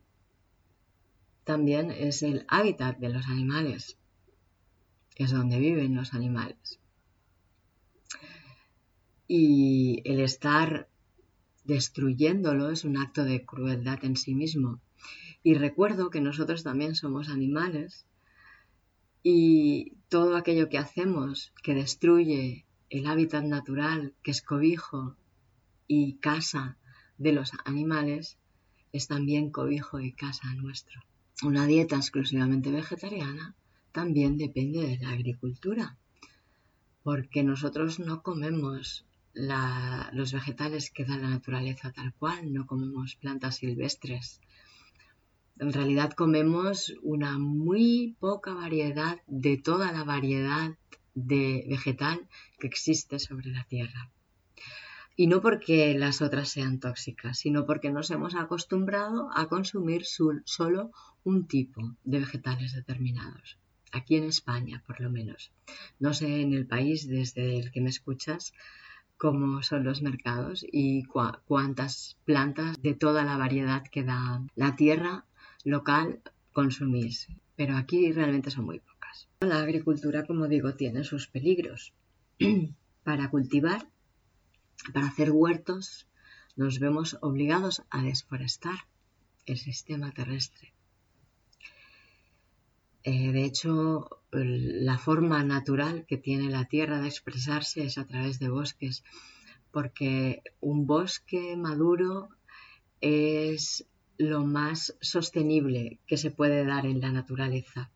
también 1.44 1.92
es 1.92 2.22
el 2.22 2.44
hábitat 2.48 2.98
de 2.98 3.10
los 3.10 3.26
animales, 3.28 3.96
es 5.16 5.30
donde 5.30 5.60
viven 5.60 5.94
los 5.94 6.12
animales. 6.12 6.80
Y 9.28 10.02
el 10.04 10.18
estar 10.18 10.88
destruyéndolo 11.62 12.70
es 12.70 12.84
un 12.84 12.96
acto 12.96 13.24
de 13.24 13.44
crueldad 13.46 14.04
en 14.04 14.16
sí 14.16 14.34
mismo. 14.34 14.80
Y 15.42 15.54
recuerdo 15.54 16.10
que 16.10 16.20
nosotros 16.20 16.62
también 16.62 16.94
somos 16.94 17.28
animales 17.28 18.06
y 19.22 19.92
todo 20.08 20.36
aquello 20.36 20.68
que 20.68 20.78
hacemos 20.78 21.52
que 21.62 21.74
destruye 21.74 22.66
el 22.90 23.06
hábitat 23.06 23.44
natural, 23.44 24.14
que 24.22 24.32
es 24.32 24.42
cobijo 24.42 25.16
y 25.86 26.14
casa 26.14 26.76
de 27.18 27.32
los 27.32 27.52
animales, 27.64 28.38
es 28.92 29.06
también 29.06 29.50
cobijo 29.50 30.00
y 30.00 30.12
casa 30.12 30.52
nuestro. 30.54 31.00
Una 31.42 31.66
dieta 31.66 31.96
exclusivamente 31.96 32.70
vegetariana 32.70 33.54
también 33.92 34.36
depende 34.36 34.80
de 34.86 34.98
la 34.98 35.10
agricultura, 35.10 35.96
porque 37.02 37.42
nosotros 37.42 37.98
no 37.98 38.22
comemos 38.22 39.06
los 39.32 40.32
vegetales 40.32 40.90
que 40.90 41.04
da 41.04 41.16
la 41.16 41.30
naturaleza 41.30 41.92
tal 41.92 42.12
cual, 42.14 42.52
no 42.52 42.66
comemos 42.66 43.16
plantas 43.16 43.56
silvestres, 43.56 44.40
en 45.60 45.74
realidad 45.74 46.12
comemos 46.12 46.94
una 47.02 47.38
muy 47.38 48.16
poca 48.18 48.54
variedad 48.54 49.20
de 49.26 49.58
toda 49.58 49.92
la 49.92 50.04
variedad 50.04 50.74
de 51.14 51.66
vegetal 51.68 52.26
que 52.58 52.66
existe 52.66 53.18
sobre 53.18 53.50
la 53.50 53.64
Tierra. 53.64 54.10
Y 55.16 55.26
no 55.26 55.42
porque 55.42 55.94
las 55.98 56.22
otras 56.22 56.48
sean 56.48 56.80
tóxicas, 56.80 57.38
sino 57.38 57.66
porque 57.66 57.90
nos 57.90 58.10
hemos 58.10 58.34
acostumbrado 58.34 59.28
a 59.34 59.48
consumir 59.48 60.06
solo 60.06 60.92
un 61.24 61.46
tipo 61.46 61.94
de 62.04 62.20
vegetales 62.20 62.72
determinados. 62.72 63.58
Aquí 63.92 64.16
en 64.16 64.24
España, 64.24 64.82
por 64.86 64.98
lo 64.98 65.10
menos. 65.10 65.52
No 65.98 66.14
sé 66.14 66.40
en 66.40 66.54
el 66.54 66.66
país 66.66 67.06
desde 67.06 67.58
el 67.58 67.70
que 67.70 67.82
me 67.82 67.90
escuchas 67.90 68.54
cómo 69.18 69.62
son 69.62 69.84
los 69.84 70.00
mercados 70.00 70.64
y 70.72 71.04
cuántas 71.04 72.16
plantas 72.24 72.80
de 72.80 72.94
toda 72.94 73.24
la 73.24 73.36
variedad 73.36 73.82
que 73.82 74.04
da 74.04 74.42
la 74.54 74.74
tierra 74.76 75.26
local 75.64 76.20
consumís, 76.52 77.28
pero 77.56 77.76
aquí 77.76 78.12
realmente 78.12 78.50
son 78.50 78.64
muy 78.64 78.80
pocas. 78.80 79.28
La 79.40 79.60
agricultura, 79.60 80.26
como 80.26 80.48
digo, 80.48 80.74
tiene 80.74 81.04
sus 81.04 81.26
peligros. 81.26 81.92
para 83.04 83.30
cultivar, 83.30 83.88
para 84.92 85.06
hacer 85.06 85.30
huertos, 85.30 86.06
nos 86.56 86.78
vemos 86.78 87.18
obligados 87.22 87.82
a 87.90 88.02
desforestar 88.02 88.86
el 89.46 89.58
sistema 89.58 90.12
terrestre. 90.12 90.72
Eh, 93.02 93.32
de 93.32 93.44
hecho, 93.44 94.22
la 94.30 94.98
forma 94.98 95.42
natural 95.42 96.04
que 96.06 96.18
tiene 96.18 96.50
la 96.50 96.66
Tierra 96.66 97.00
de 97.00 97.08
expresarse 97.08 97.84
es 97.84 97.96
a 97.96 98.06
través 98.06 98.38
de 98.38 98.50
bosques, 98.50 99.02
porque 99.70 100.42
un 100.60 100.86
bosque 100.86 101.56
maduro 101.56 102.28
es 103.00 103.86
lo 104.20 104.44
más 104.44 104.94
sostenible 105.00 105.98
que 106.06 106.18
se 106.18 106.30
puede 106.30 106.66
dar 106.66 106.84
en 106.84 107.00
la 107.00 107.10
naturaleza 107.10 107.90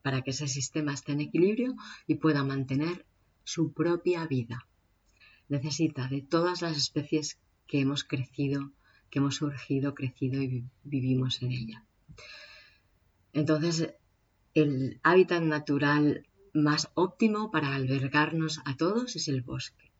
para 0.00 0.22
que 0.22 0.30
ese 0.30 0.48
sistema 0.48 0.94
esté 0.94 1.12
en 1.12 1.20
equilibrio 1.20 1.76
y 2.06 2.14
pueda 2.14 2.42
mantener 2.42 3.04
su 3.44 3.74
propia 3.74 4.26
vida. 4.26 4.66
Necesita 5.50 6.08
de 6.08 6.22
todas 6.22 6.62
las 6.62 6.74
especies 6.74 7.38
que 7.66 7.80
hemos 7.80 8.02
crecido, 8.02 8.72
que 9.10 9.18
hemos 9.18 9.36
surgido, 9.36 9.94
crecido 9.94 10.40
y 10.40 10.64
vivimos 10.84 11.42
en 11.42 11.52
ella. 11.52 11.84
Entonces, 13.34 13.92
el 14.54 15.00
hábitat 15.02 15.42
natural 15.42 16.26
más 16.54 16.90
óptimo 16.94 17.50
para 17.50 17.74
albergarnos 17.74 18.62
a 18.64 18.74
todos 18.74 19.16
es 19.16 19.28
el 19.28 19.42
bosque. 19.42 19.90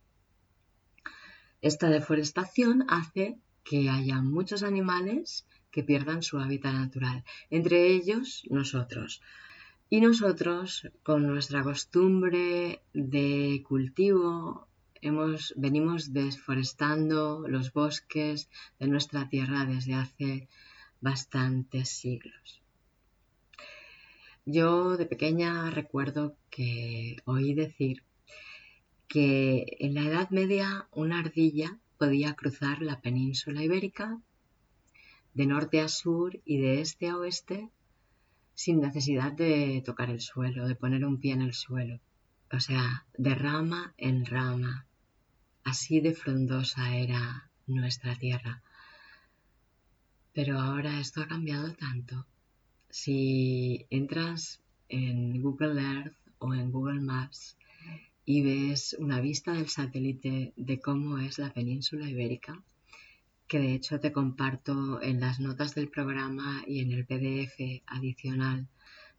Esta 1.61 1.91
deforestación 1.91 2.87
hace 2.89 3.37
que 3.65 3.91
haya 3.91 4.23
muchos 4.23 4.63
animales 4.63 5.45
que 5.71 5.83
pierdan 5.83 6.23
su 6.23 6.39
hábitat 6.39 6.75
natural, 6.75 7.25
entre 7.51 7.89
ellos 7.89 8.43
nosotros. 8.51 9.23
Y 9.91 10.01
nosotros, 10.01 10.89
con 11.03 11.27
nuestra 11.27 11.63
costumbre 11.63 12.83
de 12.93 13.65
cultivo, 13.67 14.69
hemos, 15.01 15.55
venimos 15.57 16.13
desforestando 16.13 17.47
los 17.49 17.73
bosques 17.73 18.51
de 18.79 18.89
nuestra 18.89 19.29
tierra 19.29 19.65
desde 19.65 19.95
hace 19.95 20.49
bastantes 21.01 21.89
siglos. 21.89 22.61
Yo 24.45 24.97
de 24.97 25.07
pequeña 25.07 25.71
recuerdo 25.71 26.37
que 26.51 27.17
oí 27.25 27.55
decir 27.55 28.03
que 29.07 29.77
en 29.79 29.95
la 29.95 30.03
Edad 30.03 30.31
Media 30.31 30.89
una 30.93 31.19
ardilla 31.21 31.79
podía 31.99 32.35
cruzar 32.35 32.81
la 32.83 33.01
península 33.01 33.63
ibérica 33.63 34.21
de 35.38 35.47
norte 35.47 35.80
a 35.80 35.87
sur 35.87 36.40
y 36.45 36.59
de 36.59 36.80
este 36.80 37.09
a 37.09 37.16
oeste 37.16 37.71
sin 38.57 38.80
necesidad 38.80 39.30
de 39.30 39.80
tocar 39.87 40.11
el 40.11 40.21
suelo, 40.21 40.66
de 40.66 40.75
poner 40.75 41.04
un 41.04 41.21
pie 41.21 41.33
en 41.33 41.42
el 41.42 41.54
suelo. 41.54 42.00
O 42.50 42.59
sea, 42.59 43.07
de 43.16 43.37
rama 43.37 43.95
en 43.99 44.26
rama. 44.26 44.85
Así 45.62 46.00
de 46.00 46.12
frondosa 46.12 46.97
era 46.97 47.49
nuestra 47.68 48.16
tierra. 48.16 48.62
Pero 50.33 50.59
ahora 50.59 50.99
esto 50.99 51.21
ha 51.21 51.28
cambiado 51.28 51.73
tanto. 51.75 52.26
Si 52.90 53.87
entras 53.90 54.61
en 54.88 55.40
Google 55.40 55.80
Earth 55.80 56.16
o 56.40 56.52
en 56.52 56.73
Google 56.73 57.00
Maps 57.00 57.57
y 58.25 58.42
ves 58.42 58.97
una 58.99 59.21
vista 59.21 59.52
del 59.52 59.68
satélite 59.68 60.52
de 60.57 60.80
cómo 60.80 61.18
es 61.18 61.38
la 61.38 61.52
península 61.52 62.11
ibérica, 62.11 62.61
que 63.49 63.59
de 63.59 63.75
hecho 63.75 63.99
te 63.99 64.12
comparto 64.12 65.02
en 65.02 65.21
las 65.21 65.40
notas 65.40 65.75
del 65.75 65.88
programa 65.88 66.62
y 66.67 66.81
en 66.81 66.93
el 66.93 67.07
PDF 67.07 67.83
adicional, 67.87 68.69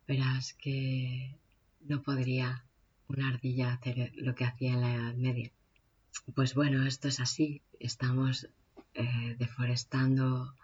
verás 0.08 0.54
que 0.54 1.36
no 1.82 2.02
podría 2.02 2.64
una 3.08 3.30
ardilla 3.30 3.74
hacer 3.74 4.12
lo 4.16 4.36
que 4.36 4.46
hacía 4.46 4.74
en 4.74 4.82
la 4.82 4.94
Edad 4.94 5.16
Media. 5.16 5.52
Pues 6.36 6.54
bueno, 6.54 6.86
esto 6.86 7.08
es 7.08 7.20
así. 7.20 7.62
Estamos 7.80 8.48
eh, 8.94 9.36
deforestando 9.40 10.56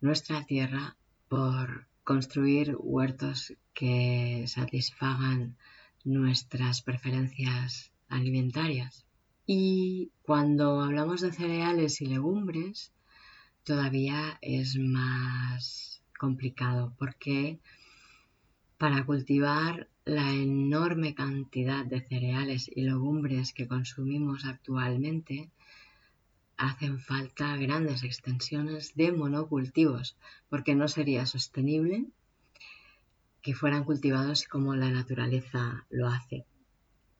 nuestra 0.00 0.44
tierra 0.44 0.96
por 1.28 1.86
construir 2.04 2.76
huertos 2.78 3.54
que 3.74 4.44
satisfagan 4.46 5.56
nuestras 6.04 6.82
preferencias 6.82 7.90
alimentarias. 8.08 9.05
Y 9.48 10.10
cuando 10.22 10.80
hablamos 10.80 11.20
de 11.20 11.30
cereales 11.30 12.00
y 12.00 12.06
legumbres, 12.06 12.92
todavía 13.62 14.38
es 14.42 14.76
más 14.76 16.02
complicado 16.18 16.92
porque 16.98 17.60
para 18.76 19.06
cultivar 19.06 19.88
la 20.04 20.32
enorme 20.32 21.14
cantidad 21.14 21.84
de 21.84 22.00
cereales 22.00 22.68
y 22.74 22.82
legumbres 22.82 23.52
que 23.52 23.68
consumimos 23.68 24.44
actualmente, 24.44 25.48
hacen 26.56 26.98
falta 26.98 27.56
grandes 27.56 28.02
extensiones 28.02 28.96
de 28.96 29.12
monocultivos, 29.12 30.16
porque 30.48 30.74
no 30.74 30.88
sería 30.88 31.24
sostenible 31.24 32.06
que 33.42 33.54
fueran 33.54 33.84
cultivados 33.84 34.44
como 34.48 34.74
la 34.74 34.90
naturaleza 34.90 35.86
lo 35.88 36.08
hace 36.08 36.46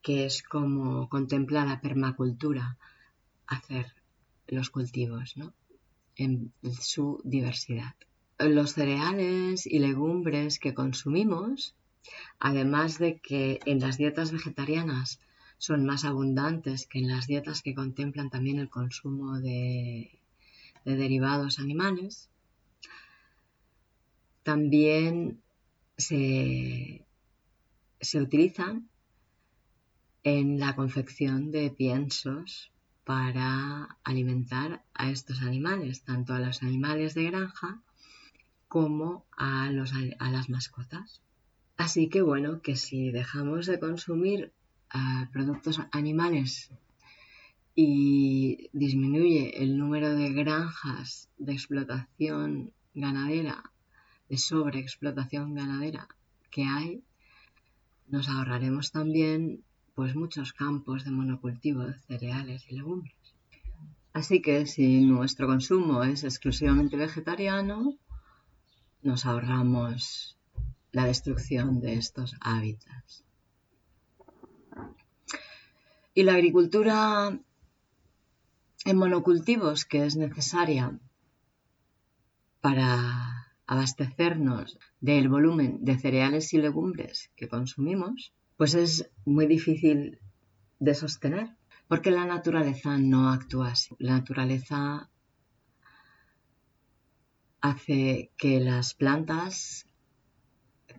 que 0.07 0.25
es 0.25 0.45
como 0.45 1.09
contempla 1.09 1.65
la 1.65 1.81
permacultura 1.81 2.79
hacer 3.49 3.87
los 4.47 4.71
cultivos, 4.71 5.37
¿no? 5.37 5.53
En 6.15 6.53
su 6.79 7.21
diversidad. 7.25 7.97
Los 8.39 8.75
cereales 8.75 9.67
y 9.67 9.81
legumbres 9.81 10.61
que 10.61 10.75
consumimos, 10.75 11.75
además 12.39 13.01
de 13.01 13.19
que 13.19 13.59
en 13.67 13.81
las 13.81 13.99
dietas 13.99 14.31
vegetarianas 14.31 15.19
son 15.59 15.85
más 15.85 16.05
abundantes 16.05 16.87
que 16.87 17.01
en 17.01 17.09
las 17.09 17.27
dietas 17.27 17.61
que 17.61 17.75
contemplan 17.75 18.31
también 18.31 18.61
el 18.61 18.71
consumo 18.71 19.41
de, 19.41 20.21
de 20.85 20.95
derivados 20.95 21.59
animales, 21.59 22.31
también 24.45 25.43
se, 25.97 27.05
se 28.01 28.21
utilizan 28.21 28.89
en 30.27 30.59
la 30.59 30.75
confección 30.75 31.53
de 31.53 31.71
piensos 31.71 32.73
para 33.05 33.97
alimentar 34.03 34.83
a 34.93 35.09
estos 35.09 35.41
animales, 35.41 36.03
tanto 36.03 36.35
a 36.35 36.41
los 36.41 36.65
animales 36.65 37.15
de 37.15 37.27
granja 37.31 37.81
como 38.67 39.25
a, 39.37 39.71
los, 39.71 39.93
a 40.19 40.31
las 40.33 40.51
mascotas. 40.51 41.23
Así 41.77 42.09
que 42.09 42.23
bueno, 42.23 42.61
que 42.61 42.75
si 42.75 43.13
dejamos 43.13 43.67
de 43.67 43.79
consumir 43.79 44.53
eh, 44.93 44.99
productos 45.33 45.81
animales 45.93 46.73
y 47.77 48.69
disminuye 48.73 49.63
el 49.63 49.79
número 49.79 50.13
de 50.13 50.33
granjas 50.33 51.29
de 51.39 51.53
explotación 51.53 52.73
ganadera, 52.95 53.63
de 54.29 54.39
sobreexplotación 54.39 55.55
ganadera 55.55 56.09
que 56.51 56.65
hay, 56.65 57.05
nos 58.09 58.29
ahorraremos 58.29 58.91
también 58.91 59.63
pues 59.97 60.15
muchos 60.15 60.53
campos 60.53 61.05
de 61.05 61.11
monocultivo 61.11 61.81
de 61.85 61.99
cereales 62.01 62.67
y 62.69 62.75
legumbres. 62.77 63.17
Así 64.13 64.43
que 64.43 64.67
si 64.67 65.01
nuestro 65.07 65.47
consumo 65.47 66.05
es 66.05 66.23
exclusivamente 66.23 66.99
vegetariano, 66.99 67.97
nos 69.03 69.25
ahorramos 69.25 70.37
la 70.93 71.07
destrucción 71.07 71.81
de 71.81 71.95
estos 71.95 72.37
hábitats. 72.43 73.25
Y 76.13 76.25
la 76.25 76.35
agricultura 76.35 77.39
en 78.85 78.97
monocultivos, 78.99 79.87
que 79.87 80.05
es 80.05 80.17
necesaria 80.17 80.99
para 82.61 83.55
abastecernos 83.67 84.79
del 85.01 85.31
volumen 85.31 85.85
de 85.87 85.99
cereales 85.99 86.53
y 86.53 86.59
legumbres 86.59 87.31
que 87.35 87.49
consumimos, 87.49 88.35
pues 88.57 88.75
es 88.75 89.11
muy 89.25 89.47
difícil 89.47 90.19
de 90.79 90.95
sostener, 90.95 91.51
porque 91.89 92.11
la 92.11 92.25
naturaleza 92.25 92.99
no 92.99 93.31
actúa 93.31 93.69
así. 93.73 93.95
La 93.99 94.13
naturaleza 94.13 95.09
hace 97.61 98.31
que 98.37 98.61
las 98.61 98.95
plantas 98.95 99.87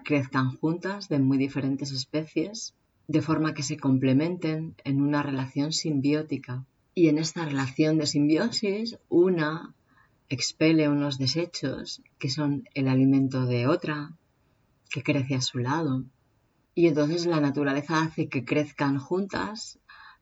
crezcan 0.04 0.56
juntas 0.58 1.10
de 1.10 1.20
muy 1.20 1.38
diferentes 1.38 1.92
especies, 1.92 2.74
de 3.08 3.22
forma 3.22 3.54
que 3.54 3.64
se 3.64 3.78
complementen 3.78 4.76
en 4.84 5.02
una 5.02 5.24
relación 5.24 5.72
simbiótica. 5.72 6.66
Y 6.94 7.10
en 7.10 7.18
esta 7.18 7.46
relación 7.46 7.98
de 7.98 8.08
simbiosis, 8.08 8.98
una 9.10 9.76
expele 10.30 10.90
unos 10.90 11.18
desechos 11.18 12.02
que 12.20 12.30
son 12.30 12.68
el 12.74 12.88
alimento 12.88 13.46
de 13.46 13.68
otra, 13.68 14.14
que 14.90 15.04
crece 15.04 15.36
a 15.36 15.42
su 15.42 15.60
lado, 15.60 16.04
y 16.78 16.86
entonces 16.86 17.26
la 17.26 17.42
naturaleza 17.42 18.04
hace 18.04 18.30
que 18.30 18.46
crezcan 18.46 19.00
juntas 19.00 19.80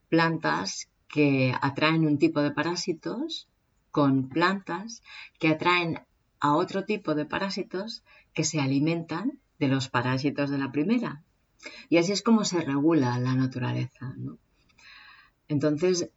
plantas 0.08 0.90
que 1.10 1.54
atraen 1.62 2.06
un 2.06 2.18
tipo 2.18 2.42
de 2.42 2.52
parásitos 2.52 3.50
con 3.92 4.30
plantas 4.30 5.04
que 5.38 5.50
atraen 5.50 6.00
a 6.40 6.56
otro 6.56 6.86
tipo 6.86 7.14
de 7.14 7.26
parásitos 7.26 8.06
que 8.34 8.46
se 8.46 8.62
alimentan 8.62 9.38
de 9.60 9.68
los 9.68 9.90
parásitos 9.90 10.50
de 10.50 10.58
la 10.58 10.72
primera. 10.72 11.24
Y 11.90 11.98
así 11.98 12.14
es 12.14 12.22
como 12.22 12.46
se 12.46 12.62
regula 12.62 13.20
la 13.20 13.36
naturaleza. 13.36 14.16
Entonces, 15.50 16.10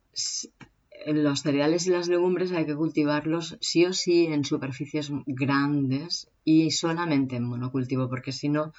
los 1.07 1.43
cereales 1.43 1.87
y 1.87 1.91
las 1.91 2.09
legumbres 2.09 2.53
hay 2.53 2.67
que 2.67 2.77
cultivarlos 2.77 3.57
sí 3.61 3.85
o 3.85 3.93
sí 3.93 4.27
en 4.27 4.45
superficies 4.45 5.11
grandes 5.27 6.31
y 6.45 6.71
solamente 6.71 7.37
en 7.37 7.45
monocultivo, 7.45 8.09
porque 8.09 8.33
si 8.33 8.49
no, 8.49 8.73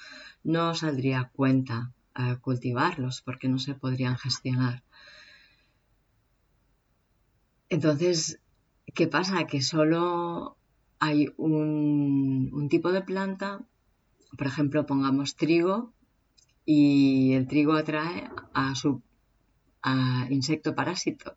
no 0.44 0.74
saldría 0.74 1.30
cuenta 1.34 1.92
eh, 2.16 2.36
cultivarlos, 2.40 3.22
porque 3.22 3.48
no 3.48 3.58
se 3.58 3.74
podrían 3.74 4.16
gestionar. 4.16 4.82
Entonces, 7.68 8.40
¿qué 8.94 9.06
pasa? 9.06 9.46
Que 9.46 9.62
solo 9.62 10.56
hay 10.98 11.32
un, 11.36 12.68
tipo 12.68 12.92
de 12.92 13.02
planta, 13.02 13.60
por 14.36 14.46
ejemplo, 14.46 14.86
pongamos 14.86 15.36
trigo, 15.36 15.92
y 16.64 17.32
el 17.32 17.46
trigo 17.46 17.72
atrae 17.74 18.28
a 18.52 18.74
su 18.74 19.02
a 19.82 20.26
insecto 20.28 20.74
parásito 20.74 21.36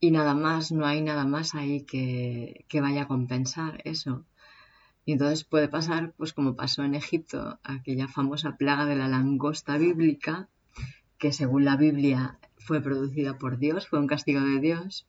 y 0.00 0.10
nada 0.10 0.34
más, 0.34 0.72
no 0.72 0.86
hay 0.86 1.02
nada 1.02 1.26
más 1.26 1.54
ahí 1.54 1.82
que, 1.82 2.64
vaya 2.80 3.02
a 3.02 3.08
compensar 3.08 3.82
eso. 3.84 4.24
Y 5.04 5.12
entonces 5.12 5.44
puede 5.44 5.68
pasar, 5.68 6.14
pues 6.16 6.32
como 6.32 6.56
pasó 6.56 6.82
en 6.84 6.94
Egipto, 6.94 7.60
aquella 7.62 8.08
famosa 8.08 8.56
plaga 8.56 8.86
de 8.86 8.96
la 8.96 9.08
langosta 9.08 9.76
bíblica, 9.76 10.48
que 11.18 11.32
según 11.32 11.66
la 11.66 11.76
Biblia 11.76 12.38
fue 12.56 12.80
producida 12.80 13.36
por 13.36 13.58
Dios, 13.58 13.88
fue 13.88 13.98
un 13.98 14.06
castigo 14.06 14.40
de 14.40 14.60
Dios, 14.60 15.06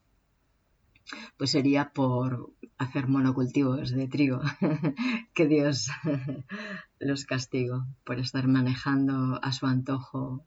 pues 1.37 1.51
sería 1.51 1.91
por 1.93 2.51
hacer 2.77 3.07
monocultivos 3.07 3.91
de 3.91 4.07
trigo, 4.07 4.41
que 5.33 5.47
Dios 5.47 5.89
los 6.99 7.25
castigó 7.25 7.85
por 8.03 8.19
estar 8.19 8.47
manejando 8.47 9.39
a 9.41 9.51
su 9.53 9.67
antojo 9.67 10.45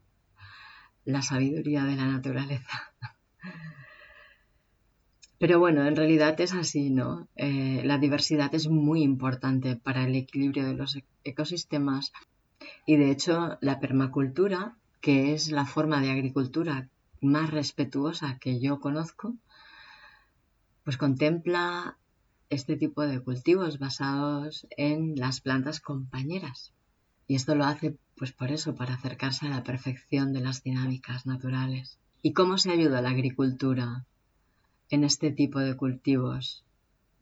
la 1.03 1.21
sabiduría 1.21 1.83
de 1.83 1.95
la 1.95 2.05
naturaleza. 2.05 2.93
Pero 5.37 5.59
bueno, 5.59 5.85
en 5.85 5.95
realidad 5.95 6.39
es 6.39 6.53
así, 6.53 6.89
¿no? 6.89 7.27
Eh, 7.35 7.81
la 7.83 7.97
diversidad 7.97 8.53
es 8.55 8.67
muy 8.67 9.01
importante 9.03 9.75
para 9.75 10.05
el 10.05 10.15
equilibrio 10.15 10.65
de 10.65 10.73
los 10.73 10.97
ecosistemas 11.23 12.13
y 12.85 12.95
de 12.95 13.11
hecho 13.11 13.57
la 13.61 13.79
permacultura, 13.79 14.77
que 15.01 15.33
es 15.33 15.51
la 15.51 15.65
forma 15.65 16.01
de 16.01 16.11
agricultura 16.11 16.87
más 17.21 17.51
respetuosa 17.51 18.37
que 18.39 18.59
yo 18.59 18.79
conozco, 18.79 19.35
pues 20.83 20.97
contempla 20.97 21.97
este 22.49 22.77
tipo 22.77 23.01
de 23.05 23.19
cultivos 23.19 23.79
basados 23.79 24.67
en 24.77 25.15
las 25.15 25.41
plantas 25.41 25.81
compañeras. 25.81 26.71
Y 27.27 27.35
esto 27.35 27.55
lo 27.55 27.65
hace 27.65 27.97
pues 28.17 28.31
por 28.31 28.51
eso, 28.51 28.75
para 28.75 28.93
acercarse 28.93 29.45
a 29.45 29.49
la 29.49 29.63
perfección 29.63 30.31
de 30.31 30.39
las 30.39 30.63
dinámicas 30.63 31.25
naturales. 31.25 31.99
¿Y 32.21 32.31
cómo 32.31 32.57
se 32.57 32.71
ayuda 32.71 33.01
la 33.01 33.09
agricultura 33.09 34.05
en 34.89 35.03
este 35.03 35.31
tipo 35.31 35.59
de 35.59 35.75
cultivos, 35.75 36.63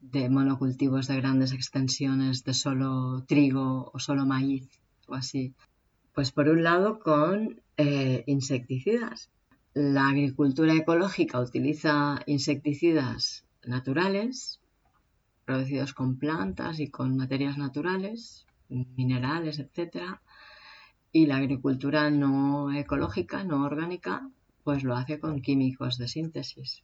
de 0.02 0.30
monocultivos 0.30 1.08
de 1.08 1.16
grandes 1.18 1.54
extensiones, 1.54 2.44
de 2.44 2.54
solo 2.54 3.24
trigo 3.28 3.92
o 3.94 4.00
solo 4.00 4.26
maíz 4.26 4.68
o 5.08 5.16
así? 5.16 5.54
Pues 6.14 6.32
por 6.32 6.50
un 6.50 6.64
lado 6.64 7.00
con 7.00 7.62
eh, 7.78 8.24
insecticidas. 8.28 9.30
La 9.74 10.10
agricultura 10.10 10.74
ecológica 10.74 11.40
utiliza 11.40 12.22
insecticidas 12.28 13.44
naturales, 13.66 14.60
producidos 15.46 15.94
con 15.94 16.18
plantas 16.18 16.80
y 16.80 16.90
con 16.90 17.18
materias 17.18 17.58
naturales, 17.58 18.46
minerales, 18.70 19.60
etc. 19.60 20.20
Y 21.12 21.26
la 21.26 21.38
agricultura 21.38 22.10
no 22.12 22.72
ecológica, 22.72 23.44
no 23.44 23.64
orgánica, 23.64 24.30
pues 24.64 24.84
lo 24.84 24.96
hace 24.96 25.20
con 25.20 25.42
químicos 25.42 25.98
de 25.98 26.08
síntesis. 26.08 26.84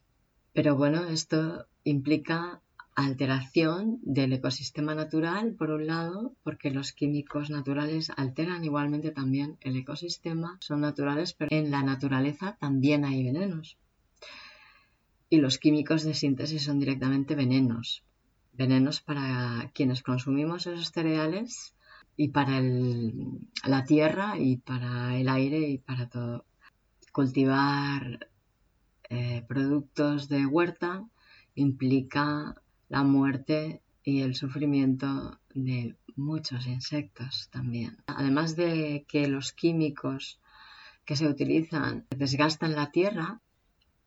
Pero 0.52 0.76
bueno, 0.76 1.04
esto 1.04 1.66
implica 1.84 2.60
alteración 2.94 3.98
del 4.02 4.32
ecosistema 4.32 4.94
natural, 4.94 5.54
por 5.54 5.70
un 5.70 5.86
lado, 5.86 6.34
porque 6.42 6.70
los 6.70 6.92
químicos 6.92 7.50
naturales 7.50 8.10
alteran 8.16 8.64
igualmente 8.64 9.10
también 9.10 9.56
el 9.60 9.76
ecosistema, 9.76 10.58
son 10.60 10.80
naturales, 10.80 11.32
pero 11.34 11.54
en 11.54 11.70
la 11.70 11.82
naturaleza 11.82 12.56
también 12.60 13.04
hay 13.04 13.22
venenos. 13.24 13.76
Y 15.28 15.38
los 15.38 15.58
químicos 15.58 16.02
de 16.02 16.14
síntesis 16.14 16.64
son 16.64 16.80
directamente 16.80 17.36
venenos, 17.36 18.02
venenos 18.52 19.00
para 19.00 19.70
quienes 19.72 20.02
consumimos 20.02 20.66
esos 20.66 20.90
cereales 20.90 21.74
y 22.16 22.28
para 22.28 22.60
la 22.60 23.84
tierra 23.84 24.36
y 24.38 24.56
para 24.56 25.16
el 25.16 25.28
aire 25.28 25.60
y 25.60 25.78
para 25.78 26.08
todo. 26.08 26.44
Cultivar 27.12 28.28
eh, 29.10 29.44
productos 29.48 30.28
de 30.28 30.46
huerta 30.46 31.04
implica 31.54 32.54
la 32.88 33.02
muerte 33.02 33.82
y 34.04 34.22
el 34.22 34.34
sufrimiento 34.34 35.38
de 35.54 35.96
muchos 36.16 36.66
insectos 36.66 37.48
también. 37.50 37.98
Además 38.06 38.56
de 38.56 39.04
que 39.08 39.28
los 39.28 39.52
químicos 39.52 40.38
que 41.04 41.16
se 41.16 41.26
utilizan 41.26 42.06
desgastan 42.10 42.76
la 42.76 42.90
tierra, 42.90 43.40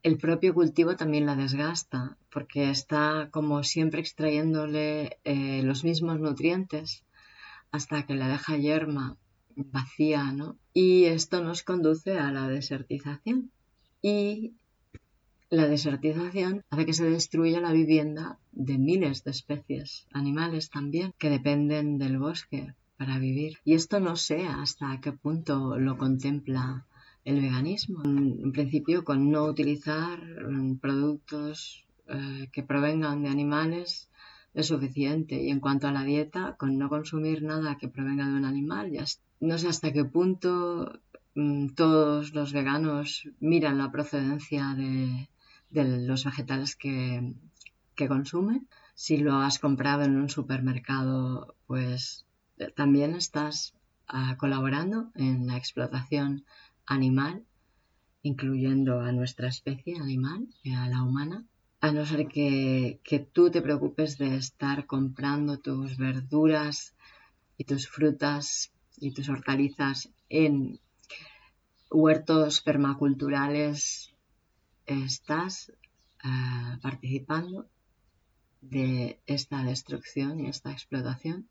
el 0.03 0.17
propio 0.17 0.53
cultivo 0.53 0.95
también 0.95 1.25
la 1.25 1.35
desgasta 1.35 2.17
porque 2.29 2.69
está 2.69 3.29
como 3.31 3.63
siempre 3.63 4.01
extrayéndole 4.01 5.17
eh, 5.23 5.61
los 5.63 5.83
mismos 5.83 6.19
nutrientes 6.19 7.03
hasta 7.71 8.05
que 8.05 8.15
la 8.15 8.27
deja 8.27 8.57
yerma 8.57 9.17
vacía, 9.55 10.31
¿no? 10.31 10.57
Y 10.73 11.05
esto 11.05 11.43
nos 11.43 11.63
conduce 11.63 12.17
a 12.17 12.31
la 12.31 12.47
desertización. 12.47 13.51
Y 14.01 14.53
la 15.53 15.67
desertización 15.67 16.63
hace 16.71 16.87
que 16.87 16.93
se 16.93 17.07
destruya 17.07 17.61
la 17.61 17.71
vivienda 17.71 18.39
de 18.51 18.79
miles 18.79 19.23
de 19.23 19.29
especies 19.29 20.07
animales 20.11 20.71
también 20.71 21.13
que 21.19 21.29
dependen 21.29 21.99
del 21.99 22.17
bosque 22.17 22.73
para 22.97 23.19
vivir. 23.19 23.59
Y 23.63 23.75
esto 23.75 23.99
no 23.99 24.15
sé 24.15 24.47
hasta 24.47 24.99
qué 24.99 25.11
punto 25.11 25.77
lo 25.77 25.95
contempla 25.95 26.87
el 27.23 27.39
veganismo. 27.39 28.01
En 28.03 28.51
principio, 28.51 29.03
con 29.03 29.29
no 29.29 29.45
utilizar 29.45 30.17
mm, 30.23 30.77
productos 30.77 31.85
eh, 32.07 32.49
que 32.51 32.63
provengan 32.63 33.21
de 33.21 33.29
animales 33.29 34.09
es 34.55 34.65
suficiente. 34.65 35.35
Y 35.35 35.51
en 35.51 35.59
cuanto 35.59 35.87
a 35.87 35.91
la 35.91 36.03
dieta, 36.03 36.55
con 36.57 36.79
no 36.79 36.89
consumir 36.89 37.43
nada 37.43 37.77
que 37.77 37.89
provenga 37.89 38.25
de 38.25 38.33
un 38.33 38.45
animal, 38.45 38.91
ya 38.91 39.05
no 39.39 39.59
sé 39.59 39.67
hasta 39.67 39.93
qué 39.93 40.03
punto 40.03 40.99
mm, 41.35 41.75
todos 41.75 42.33
los 42.33 42.53
veganos 42.53 43.29
miran 43.39 43.77
la 43.77 43.91
procedencia 43.91 44.73
de, 44.75 45.29
los 45.73 46.25
vegetales 46.25 46.75
que, 46.75 47.33
que 47.95 48.07
consumen. 48.07 48.67
Si 48.95 49.17
lo 49.17 49.37
has 49.37 49.59
comprado 49.59 50.03
en 50.03 50.15
un 50.17 50.29
supermercado, 50.29 51.55
pues 51.67 52.25
eh, 52.57 52.71
también 52.75 53.15
estás 53.15 53.73
ah, 54.07 54.35
colaborando 54.37 55.11
en 55.15 55.47
la 55.47 55.57
explotación 55.57 56.45
animal, 56.85 57.43
incluyendo 58.21 59.01
a 59.01 59.11
nuestra 59.11 59.47
especie 59.47 59.97
animal, 59.97 60.47
a 60.77 60.87
la 60.87 61.03
humana, 61.03 61.45
a 61.81 61.91
no 61.91 62.05
ser 62.05 62.27
que, 62.27 62.99
que 63.03 63.19
tú 63.19 63.49
te 63.49 63.61
preocupes 63.61 64.17
de 64.17 64.37
estar 64.37 64.85
comprando 64.85 65.59
tus 65.59 65.97
verduras 65.97 66.95
y 67.57 67.65
tus 67.65 67.89
frutas 67.89 68.71
y 68.97 69.11
tus 69.11 69.27
hortalizas 69.27 70.09
en 70.29 70.79
huertos 71.89 72.61
permaculturales, 72.61 74.12
estás 74.85 75.71
eh, 76.23 76.77
participando 76.81 77.67
de 78.61 79.19
esta 79.25 79.63
destrucción 79.63 80.39
y 80.39 80.47
esta 80.47 80.71
explotación. 80.71 81.47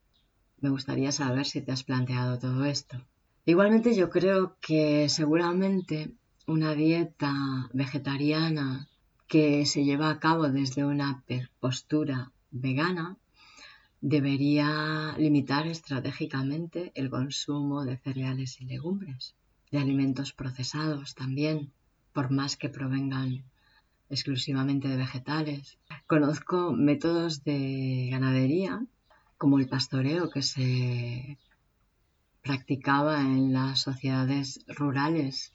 Me 0.61 0.71
gustaría 0.71 1.13
saber 1.13 1.47
si 1.47 1.61
te 1.61 1.73
has 1.73 1.85
planteado 1.85 2.39
todo 2.39 2.65
esto. 2.65 3.05
Igualmente 3.45 3.95
yo 3.95 4.09
creo 4.09 4.57
que 4.61 5.09
seguramente 5.09 6.15
una 6.47 6.75
dieta 6.75 7.35
vegetariana 7.73 8.89
que 9.27 9.67
se 9.67 9.85
lleva 9.85 10.11
a 10.11 10.21
cabo 10.21 10.49
desde 10.49 10.85
una 10.85 11.25
postura 11.61 12.33
vegana 12.51 13.17
debería 14.01 15.15
limitar 15.19 15.67
estratégicamente 15.67 16.93
el 16.95 17.09
consumo 17.09 17.85
de 17.85 17.97
cereales 17.97 18.61
y 18.61 18.65
legumbres, 18.65 19.35
de 19.71 19.79
alimentos 19.79 20.33
procesados 20.33 21.15
también, 21.15 21.73
por 22.13 22.31
más 22.31 22.57
que 22.57 22.69
provengan 22.69 23.45
exclusivamente 24.11 24.89
de 24.89 24.97
vegetales. 24.97 25.79
Conozco 26.07 26.73
métodos 26.73 27.45
de 27.45 28.09
ganadería 28.11 28.85
como 29.39 29.59
el 29.59 29.69
pastoreo 29.69 30.31
que 30.31 30.43
se 30.43 31.39
practicaba 32.43 33.21
en 33.21 33.53
las 33.53 33.81
sociedades 33.81 34.65
rurales 34.69 35.53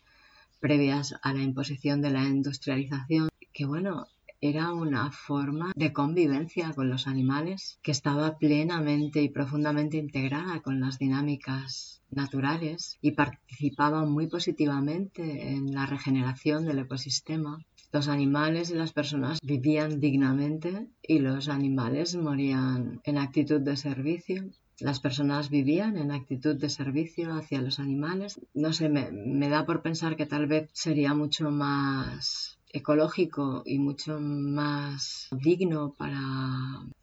previas 0.59 1.15
a 1.21 1.33
la 1.33 1.43
imposición 1.43 2.01
de 2.01 2.09
la 2.09 2.23
industrialización, 2.23 3.29
que 3.53 3.65
bueno, 3.65 4.07
era 4.39 4.71
una 4.71 5.11
forma 5.11 5.71
de 5.75 5.91
convivencia 5.93 6.71
con 6.73 6.89
los 6.89 7.07
animales 7.07 7.79
que 7.81 7.91
estaba 7.91 8.37
plenamente 8.37 9.21
y 9.21 9.29
profundamente 9.29 9.97
integrada 9.97 10.61
con 10.61 10.79
las 10.79 10.99
dinámicas 10.99 12.01
naturales 12.11 12.97
y 13.01 13.11
participaba 13.11 14.05
muy 14.05 14.27
positivamente 14.27 15.49
en 15.49 15.73
la 15.73 15.85
regeneración 15.85 16.65
del 16.65 16.79
ecosistema. 16.79 17.65
Los 17.91 18.07
animales 18.07 18.69
y 18.69 18.75
las 18.75 18.93
personas 18.93 19.39
vivían 19.41 19.99
dignamente 19.99 20.87
y 21.01 21.19
los 21.19 21.49
animales 21.49 22.15
morían 22.15 23.01
en 23.03 23.17
actitud 23.17 23.61
de 23.61 23.75
servicio 23.75 24.51
las 24.79 24.99
personas 24.99 25.49
vivían 25.49 25.97
en 25.97 26.11
actitud 26.11 26.55
de 26.55 26.69
servicio 26.69 27.33
hacia 27.33 27.63
los 27.63 27.79
animales. 27.79 28.39
No 28.53 28.73
sé, 28.73 28.89
me, 28.89 29.49
da 29.49 29.65
por 29.65 29.81
pensar 29.81 30.15
que 30.15 30.27
tal 30.27 30.45
vez 30.45 30.69
sería 30.71 31.15
mucho 31.15 31.49
más 31.49 32.56
ecológico 32.77 33.63
y 33.65 33.79
mucho 33.79 34.19
más 34.19 35.27
digno 35.31 35.93
para 35.97 36.19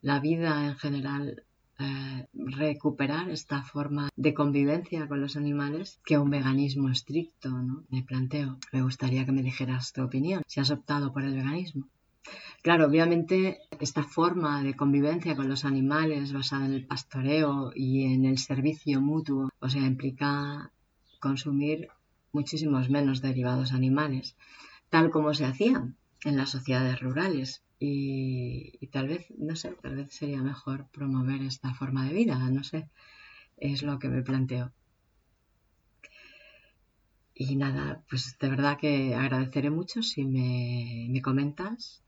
la 0.03 0.21
vida 0.21 0.67
en 0.67 0.77
general 0.77 1.45
eh, 1.79 2.27
recuperar 2.33 3.31
esta 3.31 3.63
forma 3.63 4.09
de 4.15 4.33
convivencia 4.33 5.09
con 5.09 5.21
los 5.21 5.37
animales 5.37 6.01
que 6.05 6.19
un 6.19 6.31
veganismo 6.31 6.89
estricto, 6.89 7.49
¿no? 7.51 7.85
Me 7.91 8.03
planteo. 8.03 8.59
Me 8.73 8.83
gustaría 8.83 9.25
que 9.25 9.33
me 9.33 9.43
dijeras 9.43 9.93
tu 9.93 10.03
opinión, 10.03 10.43
si 10.47 10.61
has 10.61 10.71
optado 10.71 11.13
por 11.13 11.25
el 11.25 11.35
veganismo. 11.35 11.89
Claro, 12.63 12.87
obviamente 12.87 13.59
esta 13.81 14.05
forma 14.05 14.63
de 14.63 14.75
convivencia 14.75 15.37
con 15.37 15.49
los 15.49 15.65
animales 15.65 16.33
basada 16.33 16.65
en 16.65 16.73
el 16.73 16.87
pastoreo 16.87 17.73
y 17.75 18.05
en 18.05 18.25
el 18.25 18.39
servicio 18.39 19.01
mutuo, 19.01 19.51
o 19.61 19.69
sea, 19.69 19.83
implica 19.83 20.71
consumir 21.21 21.89
muchísimos 22.33 22.89
menos 22.89 23.21
derivados 23.21 23.73
animales, 23.73 24.37
tal 24.95 25.11
como 25.11 25.35
se 25.35 25.45
hacía 25.45 25.89
en 26.23 26.37
las 26.37 26.51
sociedades 26.51 27.01
rurales. 27.01 27.65
Y, 27.81 28.87
tal 28.93 29.09
vez, 29.09 29.27
no 29.37 29.57
sé, 29.57 29.71
tal 29.83 29.97
vez 29.97 30.15
sería 30.15 30.41
mejor 30.41 30.87
promover 30.93 31.43
esta 31.43 31.75
forma 31.75 32.07
de 32.07 32.15
vida, 32.15 32.39
no 32.49 32.63
sé, 32.63 32.89
es 33.57 33.83
lo 33.83 33.99
que 33.99 34.09
me 34.09 34.23
planteo. 34.23 34.71
Y 37.35 37.57
nada, 37.57 38.05
pues 38.09 38.39
de 38.39 38.49
verdad 38.49 38.79
que 38.79 39.17
agradeceré 39.17 39.69
mucho 39.69 40.01
si 40.05 40.25
me, 40.25 41.09
me 41.11 41.21
comentas 41.21 42.05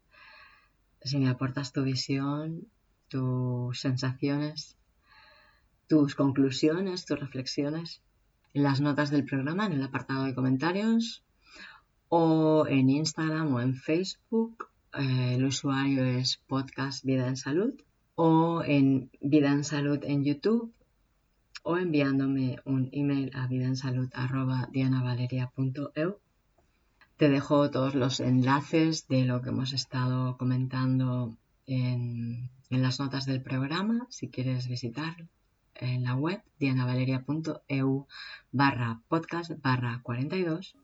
si 1.03 1.19
me 1.19 1.29
aportas 1.29 1.73
tu 1.73 1.83
visión, 1.83 2.69
tus 3.09 3.81
sensaciones, 3.81 4.77
tus 5.89 6.15
conclusiones, 6.15 7.05
tus 7.05 7.19
reflexiones 7.19 8.01
en 8.55 8.63
las 8.63 8.81
notas 8.81 9.11
del 9.11 9.25
programa, 9.25 9.67
en 9.67 9.73
el 9.73 9.83
apartado 9.83 10.23
de 10.23 10.37
comentarios, 10.37 11.26
o 12.09 12.67
en 12.69 12.91
Instagram 12.91 13.55
o 13.55 13.61
en 13.61 13.75
Facebook. 13.75 14.69
Eh, 14.95 15.35
el 15.35 15.45
usuario 15.45 16.05
es 16.05 16.39
podcast 16.47 17.05
Vida 17.05 17.27
en 17.29 17.37
Salud 17.37 17.75
o 18.15 18.63
en 18.65 19.11
Vida 19.21 19.53
en 19.53 19.65
Salud 19.65 19.99
en 20.03 20.25
YouTube 20.25 20.73
o 21.63 21.77
enviándome 21.77 22.59
un 22.65 22.89
email 22.93 23.31
a 23.35 23.47
vidaensalud.dianavaleria.eu. 23.49 26.17
Te 27.17 27.29
dejo 27.29 27.71
todos 27.71 27.95
los 27.95 28.21
enlaces 28.21 29.09
de 29.09 29.25
lo 29.25 29.43
que 29.43 29.49
hemos 29.49 29.73
estado 29.73 30.37
comentando 30.37 31.37
en, 31.67 32.51
en 32.71 32.83
las 32.83 33.01
notas 33.01 33.27
del 33.27 33.43
programa 33.43 34.07
si 34.11 34.29
quieres 34.29 34.69
visitar 34.69 35.27
en 35.75 36.05
la 36.05 36.15
web 36.15 36.41
dianavaleria.eu 36.59 38.07
barra 38.53 39.01
podcast 39.09 39.51
barra 39.61 40.01
42. 40.03 40.77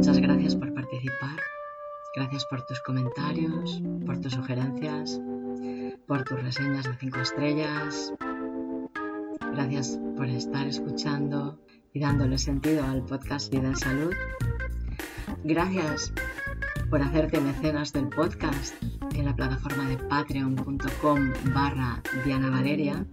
Muchas 0.00 0.18
gracias 0.18 0.56
por 0.56 0.72
participar, 0.72 1.36
gracias 2.16 2.46
por 2.46 2.64
tus 2.64 2.80
comentarios, 2.80 3.82
por 4.06 4.18
tus 4.18 4.32
sugerencias, 4.32 5.20
por 6.06 6.24
tus 6.24 6.42
reseñas 6.42 6.86
de 6.86 6.96
5 6.96 7.18
estrellas. 7.18 8.14
Gracias 9.52 10.00
por 10.16 10.24
estar 10.24 10.66
escuchando 10.66 11.60
y 11.92 12.00
dándole 12.00 12.38
sentido 12.38 12.82
al 12.82 13.04
podcast 13.04 13.52
Vida 13.52 13.68
en 13.68 13.76
Salud. 13.76 14.14
Gracias 15.44 16.14
por 16.88 17.02
hacerte 17.02 17.38
mecenas 17.38 17.92
del 17.92 18.08
podcast 18.08 18.72
en 19.14 19.26
la 19.26 19.36
plataforma 19.36 19.86
de 19.86 19.98
patreon.com 19.98 21.32
barra 21.52 22.02
Diana 22.24 22.48
Valeria. 22.48 23.04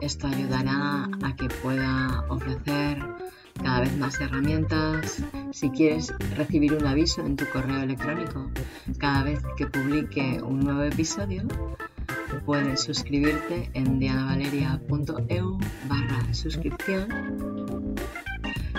Esto 0.00 0.26
ayudará 0.26 1.10
a 1.22 1.36
que 1.36 1.48
pueda 1.62 2.24
ofrecer 2.30 2.98
cada 3.62 3.80
vez 3.80 3.94
más 3.98 4.18
herramientas. 4.22 5.22
Si 5.52 5.68
quieres 5.70 6.12
recibir 6.34 6.72
un 6.72 6.86
aviso 6.86 7.20
en 7.20 7.36
tu 7.36 7.44
correo 7.46 7.82
electrónico 7.82 8.50
cada 8.98 9.22
vez 9.22 9.40
que 9.58 9.66
publique 9.66 10.40
un 10.42 10.60
nuevo 10.60 10.82
episodio, 10.82 11.42
puedes 12.46 12.80
suscribirte 12.80 13.70
en 13.74 13.98
dianavaleria.eu 13.98 15.58
barra 15.88 16.34
suscripción. 16.34 17.06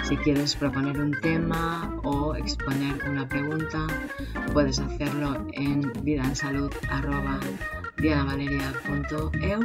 Si 0.03 0.17
quieres 0.17 0.55
proponer 0.55 0.99
un 0.99 1.13
tema 1.21 2.01
o 2.03 2.33
exponer 2.36 3.07
una 3.07 3.29
pregunta, 3.29 3.88
puedes 4.51 4.79
hacerlo 4.79 5.45
en 5.53 5.93
vidansalud.dianavaleria.eu. 7.97 9.60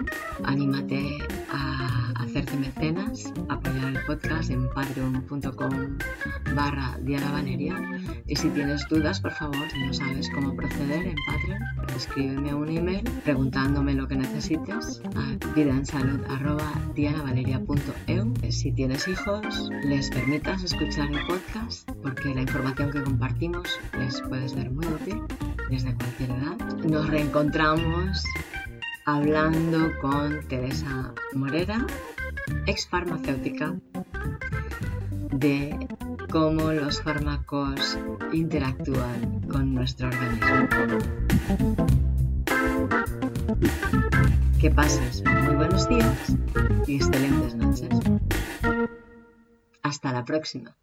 Anímate 0.44 1.18
a 1.50 2.12
hacerte 2.16 2.56
mecenas, 2.56 3.32
apoyar 3.48 3.96
el 3.96 4.04
podcast 4.06 4.50
en 4.50 4.68
patreon.com 4.70 5.98
barra 6.54 6.96
dianavaleria. 7.02 7.74
Y 8.26 8.36
si 8.36 8.50
tienes 8.50 8.86
dudas, 8.88 9.20
por 9.20 9.32
favor, 9.32 9.68
si 9.70 9.80
no 9.80 9.92
sabes 9.94 10.30
cómo 10.30 10.54
proceder 10.54 11.06
en 11.06 11.16
Patreon, 11.26 11.62
escríbeme 11.96 12.54
un 12.54 12.68
email 12.68 13.02
preguntándome 13.24 13.94
lo 13.94 14.06
que 14.06 14.16
necesites 14.16 15.00
a 15.16 15.34
vidansalud.dianavaleria.eu. 15.54 18.34
Si 18.50 18.72
tienes 18.72 19.08
hijos, 19.08 19.70
les 19.84 20.10
permitas 20.10 20.64
escuchar 20.64 21.10
el 21.10 21.26
podcast 21.26 21.90
porque 22.02 22.34
la 22.34 22.42
información 22.42 22.90
que 22.90 23.02
compartimos 23.02 23.80
les 23.98 24.20
puede 24.22 24.48
ser 24.48 24.70
muy 24.70 24.86
útil 24.86 25.22
desde 25.70 25.94
cualquier 25.94 26.30
edad. 26.30 26.56
Nos 26.88 27.08
reencontramos 27.08 28.22
hablando 29.04 29.90
con 30.00 30.46
Teresa 30.48 31.14
Morera, 31.34 31.86
ex 32.66 32.86
farmacéutica, 32.86 33.74
de 35.32 35.88
cómo 36.30 36.72
los 36.72 37.02
fármacos 37.02 37.98
interactúan 38.32 39.40
con 39.48 39.74
nuestro 39.74 40.08
organismo. 40.08 40.68
Que 44.60 44.70
pases 44.70 45.22
muy 45.24 45.54
buenos 45.54 45.88
días 45.88 46.36
y 46.86 46.96
excelentes 46.96 47.54
noches. 47.54 47.88
Hasta 49.82 50.12
la 50.12 50.24
próxima. 50.24 50.78